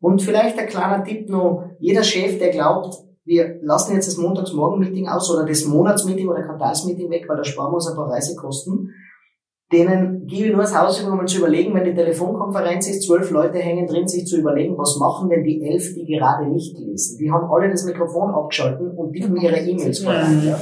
[0.00, 1.64] Und vielleicht ein kleiner Tipp noch.
[1.78, 7.10] Jeder Chef, der glaubt, wir lassen jetzt das Montagsmorgen-Meeting aus oder das Monatsmeeting oder Quartalsmeeting
[7.10, 8.90] weg, weil da sparen wir uns ein paar Reisekosten,
[9.72, 13.30] denen gebe ich nur das Haus um mal zu überlegen, wenn die Telefonkonferenz ist, zwölf
[13.30, 17.18] Leute hängen drin, sich zu überlegen, was machen denn die elf, die gerade nicht lesen.
[17.18, 20.12] Die haben alle das Mikrofon abgeschalten und tippen ihre E-Mails vor.
[20.12, 20.58] Ja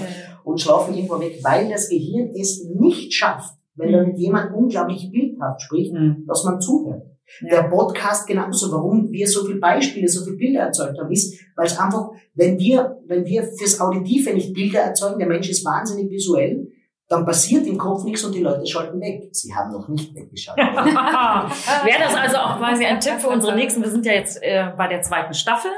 [0.47, 5.11] und schlafen irgendwo weg, weil das Gehirn es nicht schafft, wenn da mit jemand unglaublich
[5.11, 5.93] bildhaft spricht,
[6.29, 7.03] dass man zuhört.
[7.43, 11.67] Der Podcast genauso, warum wir so viele Beispiele, so viele Bilder erzeugt haben, ist, weil
[11.67, 16.09] es einfach, wenn wir, wenn wir fürs Auditive nicht Bilder erzeugen, der Mensch ist wahnsinnig
[16.13, 16.69] visuell,
[17.09, 19.29] dann passiert im Kopf nichts und die Leute schalten weg.
[19.33, 20.65] Sie haben noch nicht weggeschaltet.
[20.77, 23.83] Wäre das also auch quasi ein Tipp für unsere nächsten?
[23.83, 25.71] Wir sind ja jetzt äh, bei der zweiten Staffel.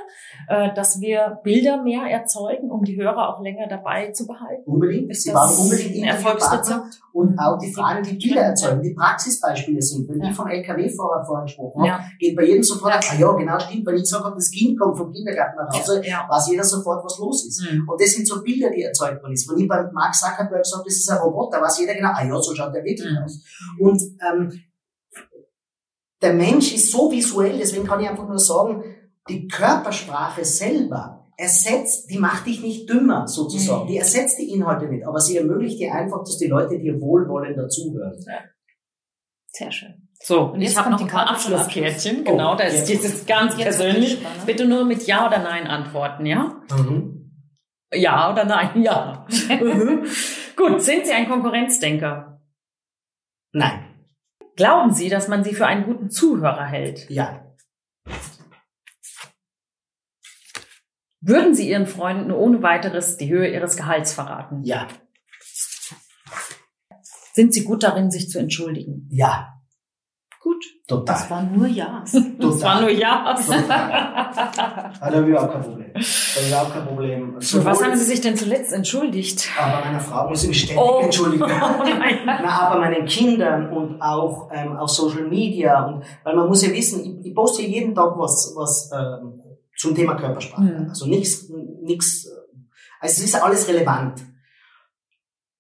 [0.49, 4.63] Äh, dass wir Bilder mehr erzeugen, um die Hörer auch länger dabei zu behalten?
[4.65, 5.11] Unbedingt.
[5.11, 7.01] Ist Sie brauchen unbedingt ein Erfolgsrezept?
[7.13, 10.09] Und auch die Fragen, die Bilder erzeugen, die Praxisbeispiele sind.
[10.09, 10.31] Wenn Ja.
[10.31, 12.01] ich von LKW-Fahrer vorher gesprochen habe, Ja.
[12.19, 15.13] geht bei jedem sofort, ah ja, genau, stimmt, wenn ich sage, das Kind kommt vom
[15.13, 16.27] Kindergarten nach Hause, Ja.
[16.29, 17.71] weiß jeder sofort, was los ist.
[17.71, 17.89] Mhm.
[17.89, 19.51] Und das sind so Bilder, die erzeugt man ist.
[19.51, 22.41] Wenn ich beim Mark Zuckerberg sage, das ist ein Roboter, weiß jeder genau, ah ja,
[22.41, 23.19] so schaut der wirklich Mhm.
[23.25, 23.43] aus.
[23.81, 24.53] Und ähm,
[26.23, 28.83] der Mensch ist so visuell, deswegen kann ich einfach nur sagen,
[29.29, 33.85] die Körpersprache selber ersetzt, die macht dich nicht dümmer, sozusagen.
[33.85, 33.89] Mhm.
[33.89, 37.69] Die ersetzt die Inhalte nicht, aber sie ermöglicht dir einfach, dass die Leute dir wohlwollender
[37.69, 38.19] zuhören.
[39.53, 40.09] Sehr schön.
[40.21, 42.23] So, Und jetzt ich habe kommt noch die ein paar Abschlusskärtchen.
[42.27, 43.05] Oh, Genau, da ist jetzt.
[43.05, 44.19] dieses ganz Jetzt persönlich.
[44.47, 46.57] Bitte nur mit Ja oder Nein antworten, ja?
[46.77, 47.15] Mhm.
[47.95, 48.83] Ja oder nein?
[48.83, 49.27] Ja.
[49.49, 50.05] Mhm.
[50.57, 52.43] Gut, sind Sie ein Konkurrenzdenker?
[53.53, 53.85] Nein,
[54.57, 57.09] Glauben Sie, dass man Sie für einen guten Zuhörer hält?
[57.09, 57.45] ja,
[61.21, 64.63] Würden Sie Ihren Freunden ohne weiteres die Höhe Ihres Gehalts verraten?
[64.65, 64.87] ja,
[67.33, 69.09] Sind Sie gut darin, sich zu entschuldigen?
[69.11, 69.55] ja,
[70.41, 70.65] Gut.
[70.87, 71.05] total.
[71.05, 72.13] Das waren nur Ja's.
[72.39, 73.35] Das war nur Ja.
[73.37, 75.93] Ah, da habe ich auch kein Problem.
[75.95, 77.41] Da habe ich auch kein Problem.
[77.41, 79.49] Für was haben Sie sich denn zuletzt entschuldigt?
[79.61, 81.01] Aber meiner Frau muss ich mich ständig Oh.
[81.03, 81.43] entschuldigen.
[81.51, 82.21] Oh nein.
[82.25, 86.73] Na, aber meinen Kindern und auch ähm, auf Social Media und weil man muss ja
[86.73, 89.41] wissen, ich, ich poste jeden Tag was was ähm,
[89.79, 90.63] zum Thema Körpersprache.
[90.63, 90.89] Mhm.
[90.91, 91.49] Also nichts
[91.83, 92.49] nichts äh,
[93.01, 94.25] also es ist alles relevant.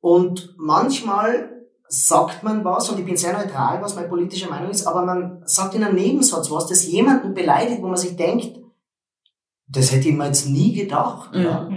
[0.01, 4.87] Und manchmal sagt man was und ich bin sehr neutral, was meine politische Meinung ist,
[4.87, 8.59] aber man sagt in einem Nebensatz was, das jemanden beleidigt, wo man sich denkt,
[9.69, 11.35] das hätte ich mir jetzt nie gedacht.
[11.35, 11.43] Mhm.
[11.43, 11.69] Ja.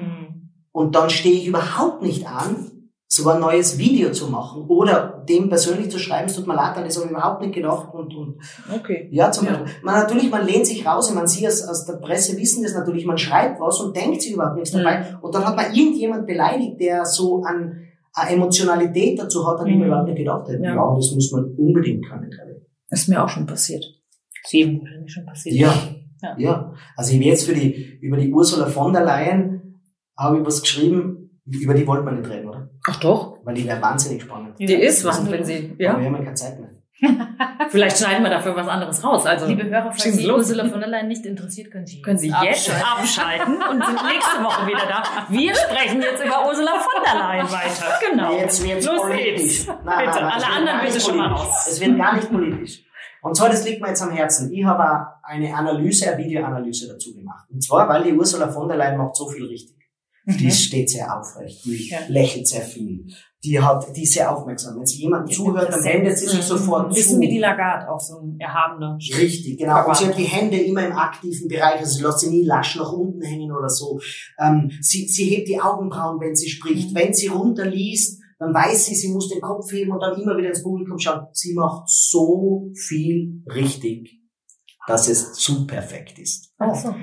[0.71, 2.70] Und dann stehe ich überhaupt nicht an,
[3.13, 6.77] so ein neues Video zu machen oder dem persönlich zu schreiben, es tut mir leid,
[6.77, 7.93] an das habe ich überhaupt nicht gedacht.
[7.93, 8.37] Und, und
[8.73, 9.09] Okay.
[9.11, 9.57] ja, zum Ja.
[9.57, 9.83] Beispiel.
[9.83, 12.73] Man natürlich, man lehnt sich raus, und man sieht aus, aus der Presse wissen das
[12.73, 14.77] natürlich, man schreibt was und denkt sich überhaupt nichts Mhm.
[14.77, 15.05] dabei.
[15.21, 17.81] Und dann hat man irgendjemand beleidigt, der so an,
[18.13, 19.87] eine Emotionalität dazu hat, an die man Mhm.
[19.87, 20.63] überhaupt nicht gedacht hätte.
[20.63, 20.75] Ja.
[20.75, 22.67] Ja, und das muss man unbedingt können, glaube ich.
[22.91, 23.83] Ist mir auch schon passiert.
[24.47, 25.55] Sieben wahrscheinlich schon passiert.
[25.55, 25.73] Ja.
[26.21, 26.35] Ja.
[26.37, 26.73] ja.
[26.95, 29.81] Also ich habe jetzt für die, über die Ursula von der Leyen
[30.17, 32.50] habe ich was geschrieben, über die wollte man nicht reden?
[32.87, 33.37] Ach doch.
[33.43, 34.57] Weil die wäre wahnsinnig spannend.
[34.59, 35.99] Die ist was, wenn Sie, Aber ja.
[35.99, 36.69] wir haben ja keine Zeit mehr.
[37.69, 39.25] Vielleicht schneiden wir dafür was anderes raus.
[39.25, 40.37] Also, Liebe Hörer, falls Sie los.
[40.49, 44.43] Ursula von der Leyen nicht interessiert, können Sie, können Sie jetzt abschalten und sind nächste
[44.43, 45.03] Woche wieder da.
[45.29, 47.99] Wir sprechen jetzt über Ursula von der Leyen weiter.
[48.11, 48.37] Genau.
[48.37, 49.41] Jetzt wird's Los politisch.
[49.41, 49.67] geht's.
[49.67, 51.67] Nein, bitte, nein, nein, es alle wird anderen bitte schon mal raus.
[51.67, 52.83] Es wird gar nicht politisch.
[53.23, 54.51] Und zwar, das liegt mir jetzt am Herzen.
[54.51, 57.45] Ich habe eine Analyse, eine Videoanalyse dazu gemacht.
[57.51, 59.75] Und zwar, weil die Ursula von der Leyen macht so viel richtig.
[60.27, 61.97] Die steht sehr aufrecht, die Ja.
[62.07, 63.07] lächelt sehr viel,
[63.43, 64.77] die hat, die ist sehr aufmerksam.
[64.77, 66.43] Wenn sie jemand zuhört, dann wendet sie sich Mhm.
[66.43, 67.19] sofort Wissen zu.
[67.21, 68.97] wie die Lagarde, auch so ein erhabener.
[69.17, 69.87] Richtig, genau.
[69.87, 72.75] Und sie hat die Hände immer im aktiven Bereich, also sie lässt sie nie lasch
[72.75, 73.99] nach unten hängen oder so.
[74.39, 76.93] Ähm, sie, sie hebt die Augenbrauen, wenn sie spricht.
[76.93, 80.49] Wenn sie runterliest, dann weiß sie, sie muss den Kopf heben und dann immer wieder
[80.49, 81.25] ins Publikum schauen.
[81.31, 84.19] Sie macht so viel richtig,
[84.87, 86.53] dass es zu perfekt ist.
[86.59, 86.93] Ach so.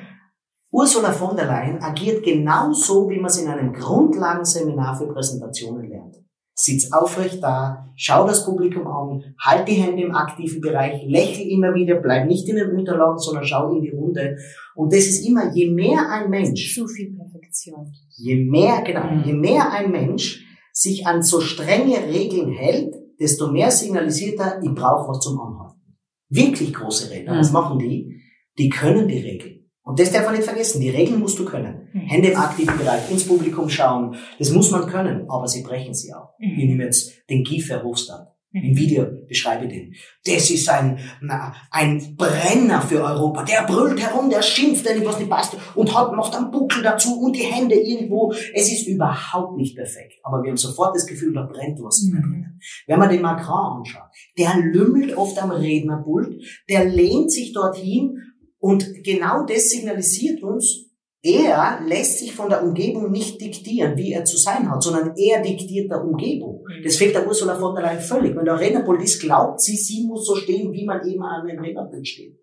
[0.70, 6.16] Ursula von der Leyen agiert genauso, wie man es in einem Grundlagenseminar für Präsentationen lernt.
[6.54, 11.72] Sitz aufrecht da, schau das Publikum an, halt die Hände im aktiven Bereich, lächel immer
[11.72, 14.36] wieder, bleib nicht in den Unterlagen, sondern schau in die Runde.
[14.74, 17.92] Und das ist immer, je mehr ein Mensch, Zu viel Perfektion.
[18.16, 19.22] je mehr, genau, Mhm.
[19.24, 24.74] je mehr ein Mensch sich an so strenge Regeln hält, desto mehr signalisiert er, ich
[24.74, 25.80] brauche was zum Anhalten.
[26.28, 27.38] Wirklich große Redner, Mhm.
[27.38, 28.20] was machen die?
[28.58, 29.57] Die können die Regeln.
[29.88, 31.88] Und das darf man nicht vergessen, die Regeln musst du können.
[31.94, 32.00] Mhm.
[32.00, 36.12] Hände im aktiven Bereich, ins Publikum schauen, das muss man können, aber sie brechen sie
[36.12, 36.34] auch.
[36.38, 38.34] Ich nehme jetzt den Guy Verhofstadt.
[38.52, 39.94] Im Video beschreibe ich den.
[40.24, 43.44] Das ist ein, na, ein Brenner für Europa.
[43.44, 47.20] Der brüllt herum, der schimpft, der was nicht passt und hat, macht einen Buckel dazu
[47.20, 48.32] und die Hände irgendwo.
[48.54, 50.14] Es ist überhaupt nicht perfekt.
[50.22, 52.58] Aber wir haben sofort das Gefühl, da brennt was drinnen.
[52.86, 58.18] Wenn man den Macron anschaut, der lümmelt oft am Rednerpult, der lehnt sich dorthin
[58.58, 60.88] und genau das signalisiert uns,
[61.22, 65.42] er lässt sich von der Umgebung nicht diktieren, wie er zu sein hat, sondern er
[65.42, 66.64] diktiert der Umgebung.
[66.84, 68.36] Das fehlt der Ursula von der Leyen völlig.
[68.36, 71.58] Wenn der Rednerpult ist, glaubt sie, sie muss so stehen, wie man eben an einem
[71.58, 72.38] Rednerpult steht.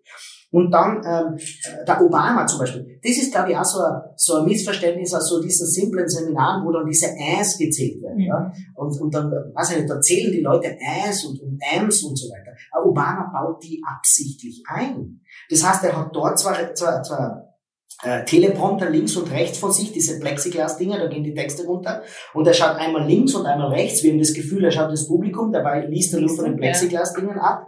[0.50, 1.38] Und dann ähm,
[1.86, 2.98] der Obama zum Beispiel.
[3.02, 6.64] Das ist, glaube ich, auch so ein, so ein Missverständnis aus so diesen simplen Seminaren,
[6.64, 8.20] wo dann diese Äs gezählt werden.
[8.20, 8.52] Ja?
[8.74, 12.16] Und, und dann, weiß ich nicht, da zählen die Leute Äs und, und Ams und
[12.16, 12.52] so weiter.
[12.70, 15.20] Aber Obama baut die absichtlich ein.
[15.50, 17.46] Das heißt, er hat dort zwar, zwar, zwar
[18.02, 22.02] äh, Teleprompter links und rechts von sich, diese Plexiglas-Dinger, da gehen die Texte runter.
[22.34, 24.02] Und er schaut einmal links und einmal rechts.
[24.02, 27.38] Wir haben das Gefühl, er schaut das Publikum, dabei liest er nur von den Plexiglas-Dingen
[27.38, 27.66] ab.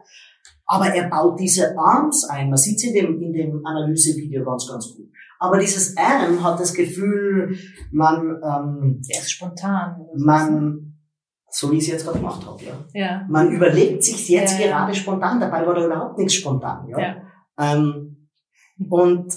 [0.71, 2.49] Aber er baut diese Arms ein.
[2.51, 5.09] Man sieht es in dem, in dem Analysevideo ganz, ganz gut.
[5.41, 7.57] Aber dieses M hat das Gefühl,
[7.91, 9.97] man, ähm, Der ist spontan.
[10.17, 10.95] man,
[11.51, 12.73] so wie ich es jetzt gerade gemacht habe, ja.
[12.93, 13.27] Ja.
[13.29, 14.79] Man überlegt sich jetzt Ja, ja.
[14.79, 16.99] gerade spontan, dabei war da überhaupt nichts spontan, ja.
[17.01, 17.17] Ja.
[17.59, 18.29] Ähm,
[18.91, 19.33] und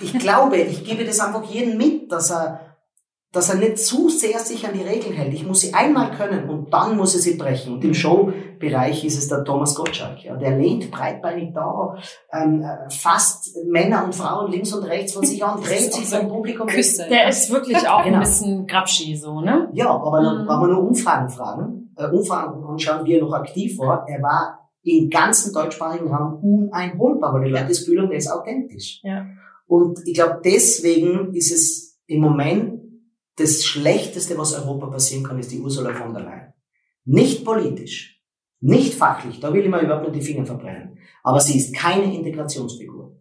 [0.00, 2.65] ich glaube, ich gebe das einfach jedem mit, dass er,
[3.36, 5.32] dass er nicht zu sehr sich an die Regeln hält.
[5.34, 7.74] Ich muss sie einmal können und dann muss er sie brechen.
[7.74, 10.24] Und im Showbereich ist es der Thomas Gottschalk.
[10.24, 10.36] Ja.
[10.36, 11.94] Der lehnt breitbeinig da,
[12.32, 16.28] ähm, äh, fasst Männer und Frauen links und rechts von sich an, dreht sich vom
[16.28, 16.66] Publikum.
[16.66, 17.06] Küsse.
[17.08, 18.16] Der ist wirklich auch Genau.
[18.16, 19.68] ein bisschen Grabschi, so, ne?
[19.72, 20.48] Ja, aber Mhm.
[20.48, 24.70] wenn wir nur Umfragen fragen, äh, Umfragen anschauen, wie er noch aktiv war, er war
[24.82, 29.00] im ganzen deutschsprachigen Raum uneinholbar, weil die Leute das Gefühl haben, der ist authentisch.
[29.02, 29.26] Ja.
[29.66, 32.85] Und ich glaube, deswegen ist es im Moment
[33.36, 36.52] das Schlechteste, was Europa passieren kann, ist die Ursula von der Leyen.
[37.04, 38.22] Nicht politisch,
[38.60, 40.98] nicht fachlich, da will ich mir überhaupt nicht die Finger verbrennen.
[41.22, 43.16] Aber sie ist keine Integrationsfigur.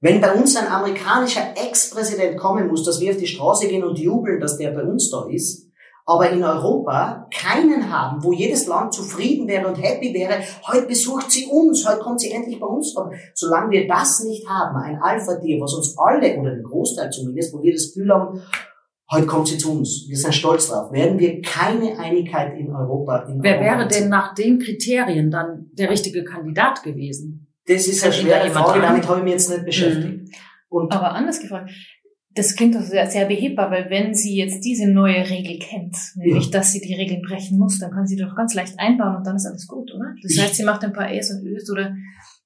[0.00, 3.98] Wenn bei uns ein amerikanischer Ex-Präsident kommen muss, dass wir auf die Straße gehen und
[3.98, 5.70] jubeln, dass der bei uns da ist,
[6.06, 11.30] aber in Europa keinen haben, wo jedes Land zufrieden wäre und happy wäre, heute besucht
[11.30, 13.16] sie uns, heute kommt sie endlich bei uns vorbei.
[13.34, 17.62] Solange wir das nicht haben, ein Alpha-Tier, was uns alle, oder den Großteil zumindest, wo
[17.62, 18.42] wir das Gefühl haben,
[19.12, 23.24] heute kommt sie zu uns, wir sind stolz drauf, werden wir keine Einigkeit in Europa
[23.28, 27.46] in Wer Europa wäre denn nach den Kriterien dann der richtige Kandidat gewesen?
[27.66, 30.34] Das ist eine schwere Frage, damit habe ich mich jetzt nicht beschäftigt.
[30.68, 31.70] Und Aber anders gefragt,
[32.32, 36.50] das klingt doch sehr, sehr behebbar, weil wenn sie jetzt diese neue Regel kennt, nämlich
[36.50, 39.34] dass sie die Regeln brechen muss, dann kann sie doch ganz leicht einbauen und dann
[39.36, 40.14] ist alles gut, oder?
[40.22, 41.92] Das Ich- heißt, sie macht ein paar Äs und Ös oder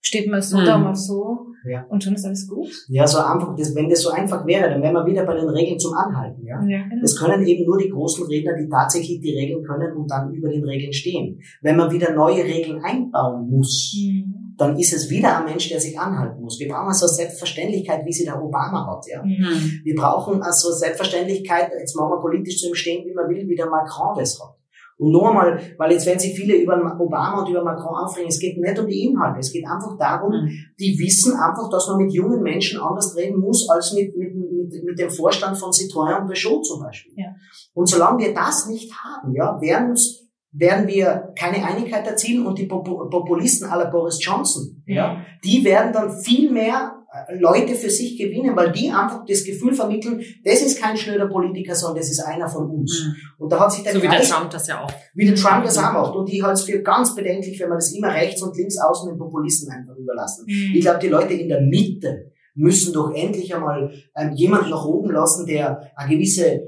[0.01, 0.65] steht mal so Hm.
[0.65, 1.85] da, mal so Ja.
[1.89, 2.69] und schon ist alles gut.
[2.89, 5.49] ja, so einfach, das, wenn das so einfach wäre, dann wären wir wieder bei den
[5.49, 6.63] Regeln zum Anhalten, ja.
[6.67, 7.01] Ja, genau.
[7.03, 10.49] Das können eben nur die großen Redner, die tatsächlich die Regeln können und dann über
[10.49, 11.41] den Regeln stehen.
[11.63, 14.55] Wenn man wieder neue Regeln einbauen muss, Mhm.
[14.57, 16.59] dann ist es wieder ein Mensch, der sich anhalten muss.
[16.61, 19.23] Wir brauchen also Selbstverständlichkeit, wie sie der Obama hat, ja.
[19.25, 19.81] Mhm.
[19.83, 23.57] Wir brauchen also Selbstverständlichkeit, jetzt machen wir politisch zu ihm stehen, wie man will, wie
[23.57, 24.54] der Macron das hat.
[24.99, 28.39] Und nur einmal, weil jetzt werden sich viele über Obama und über Macron aufregen, es
[28.39, 30.49] geht nicht um die Inhalte, es geht einfach darum, Mhm.
[30.79, 34.85] die wissen einfach, dass man mit jungen Menschen anders reden muss, als mit, mit, mit,
[34.85, 37.13] mit dem Vorstand von Citroën und Peugeot zum Beispiel.
[37.17, 37.35] Ja.
[37.75, 40.21] Und solange wir das nicht haben, ja, werden uns
[40.57, 45.93] werden wir keine Einigkeit erzielen und die Popu- Populisten aller Boris Johnson, ja, die werden
[45.93, 46.93] dann viel mehr
[47.39, 51.75] Leute für sich gewinnen, weil die einfach das Gefühl vermitteln, das ist kein schnöder Politiker,
[51.75, 53.07] sondern das ist einer von uns.
[53.39, 54.91] Und da hat sich der So wie der Kreis, Trump das ja auch.
[55.15, 56.15] wie der Trump das auch macht.
[56.17, 59.11] Und ich halte es für ganz bedenklich, wenn man das immer rechts und links außen
[59.11, 60.45] den Populisten einfach überlassen.
[60.47, 60.73] Mhm.
[60.75, 65.11] Ich glaube, die Leute in der Mitte müssen doch endlich einmal ähm, jemanden nach oben
[65.11, 66.63] lassen, der eine gewisse äh,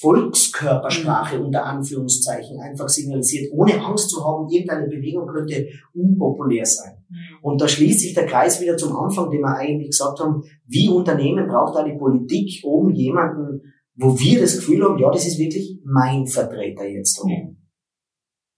[0.00, 6.93] Volkskörpersprache unter Anführungszeichen einfach signalisiert, ohne Angst zu haben, irgendeine Bewegung könnte unpopulär sein.
[7.14, 7.38] Mhm.
[7.42, 10.88] Und da schließt sich der Kreis wieder zum Anfang, den wir eigentlich gesagt haben, wie
[10.88, 13.62] Unternehmen braucht da die Politik oben jemanden,
[13.96, 17.68] wo wir das Gefühl haben, ja, das ist wirklich mein Vertreter jetzt oben.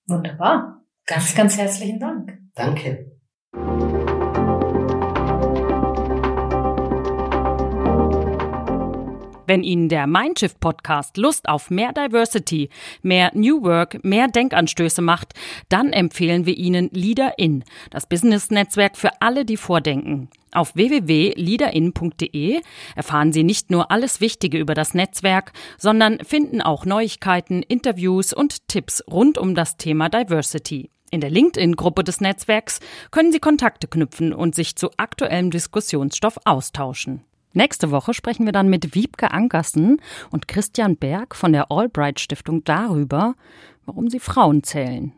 [0.08, 0.84] Wunderbar.
[1.04, 2.38] Ganz, ganz herzlichen Dank.
[2.54, 3.05] Danke.
[9.46, 12.68] Wenn Ihnen der Mindshift Podcast Lust auf mehr Diversity,
[13.02, 15.34] mehr New Work, mehr Denkanstöße macht,
[15.68, 20.28] dann empfehlen wir Ihnen Leader In, das Business-Netzwerk für alle, die vordenken.
[20.52, 22.60] Auf www.leaderin.de
[22.96, 28.66] erfahren Sie nicht nur alles Wichtige über das Netzwerk, sondern finden auch Neuigkeiten, Interviews und
[28.66, 30.90] Tipps rund um das Thema Diversity.
[31.10, 32.80] In der LinkedIn-Gruppe des Netzwerks
[33.12, 37.22] können Sie Kontakte knüpfen und sich zu aktuellem Diskussionsstoff austauschen.
[37.56, 42.62] Nächste Woche sprechen wir dann mit Wiebke Ankersen und Christian Berg von der Albright Stiftung
[42.64, 43.34] darüber,
[43.86, 45.14] warum sie Frauen zählen.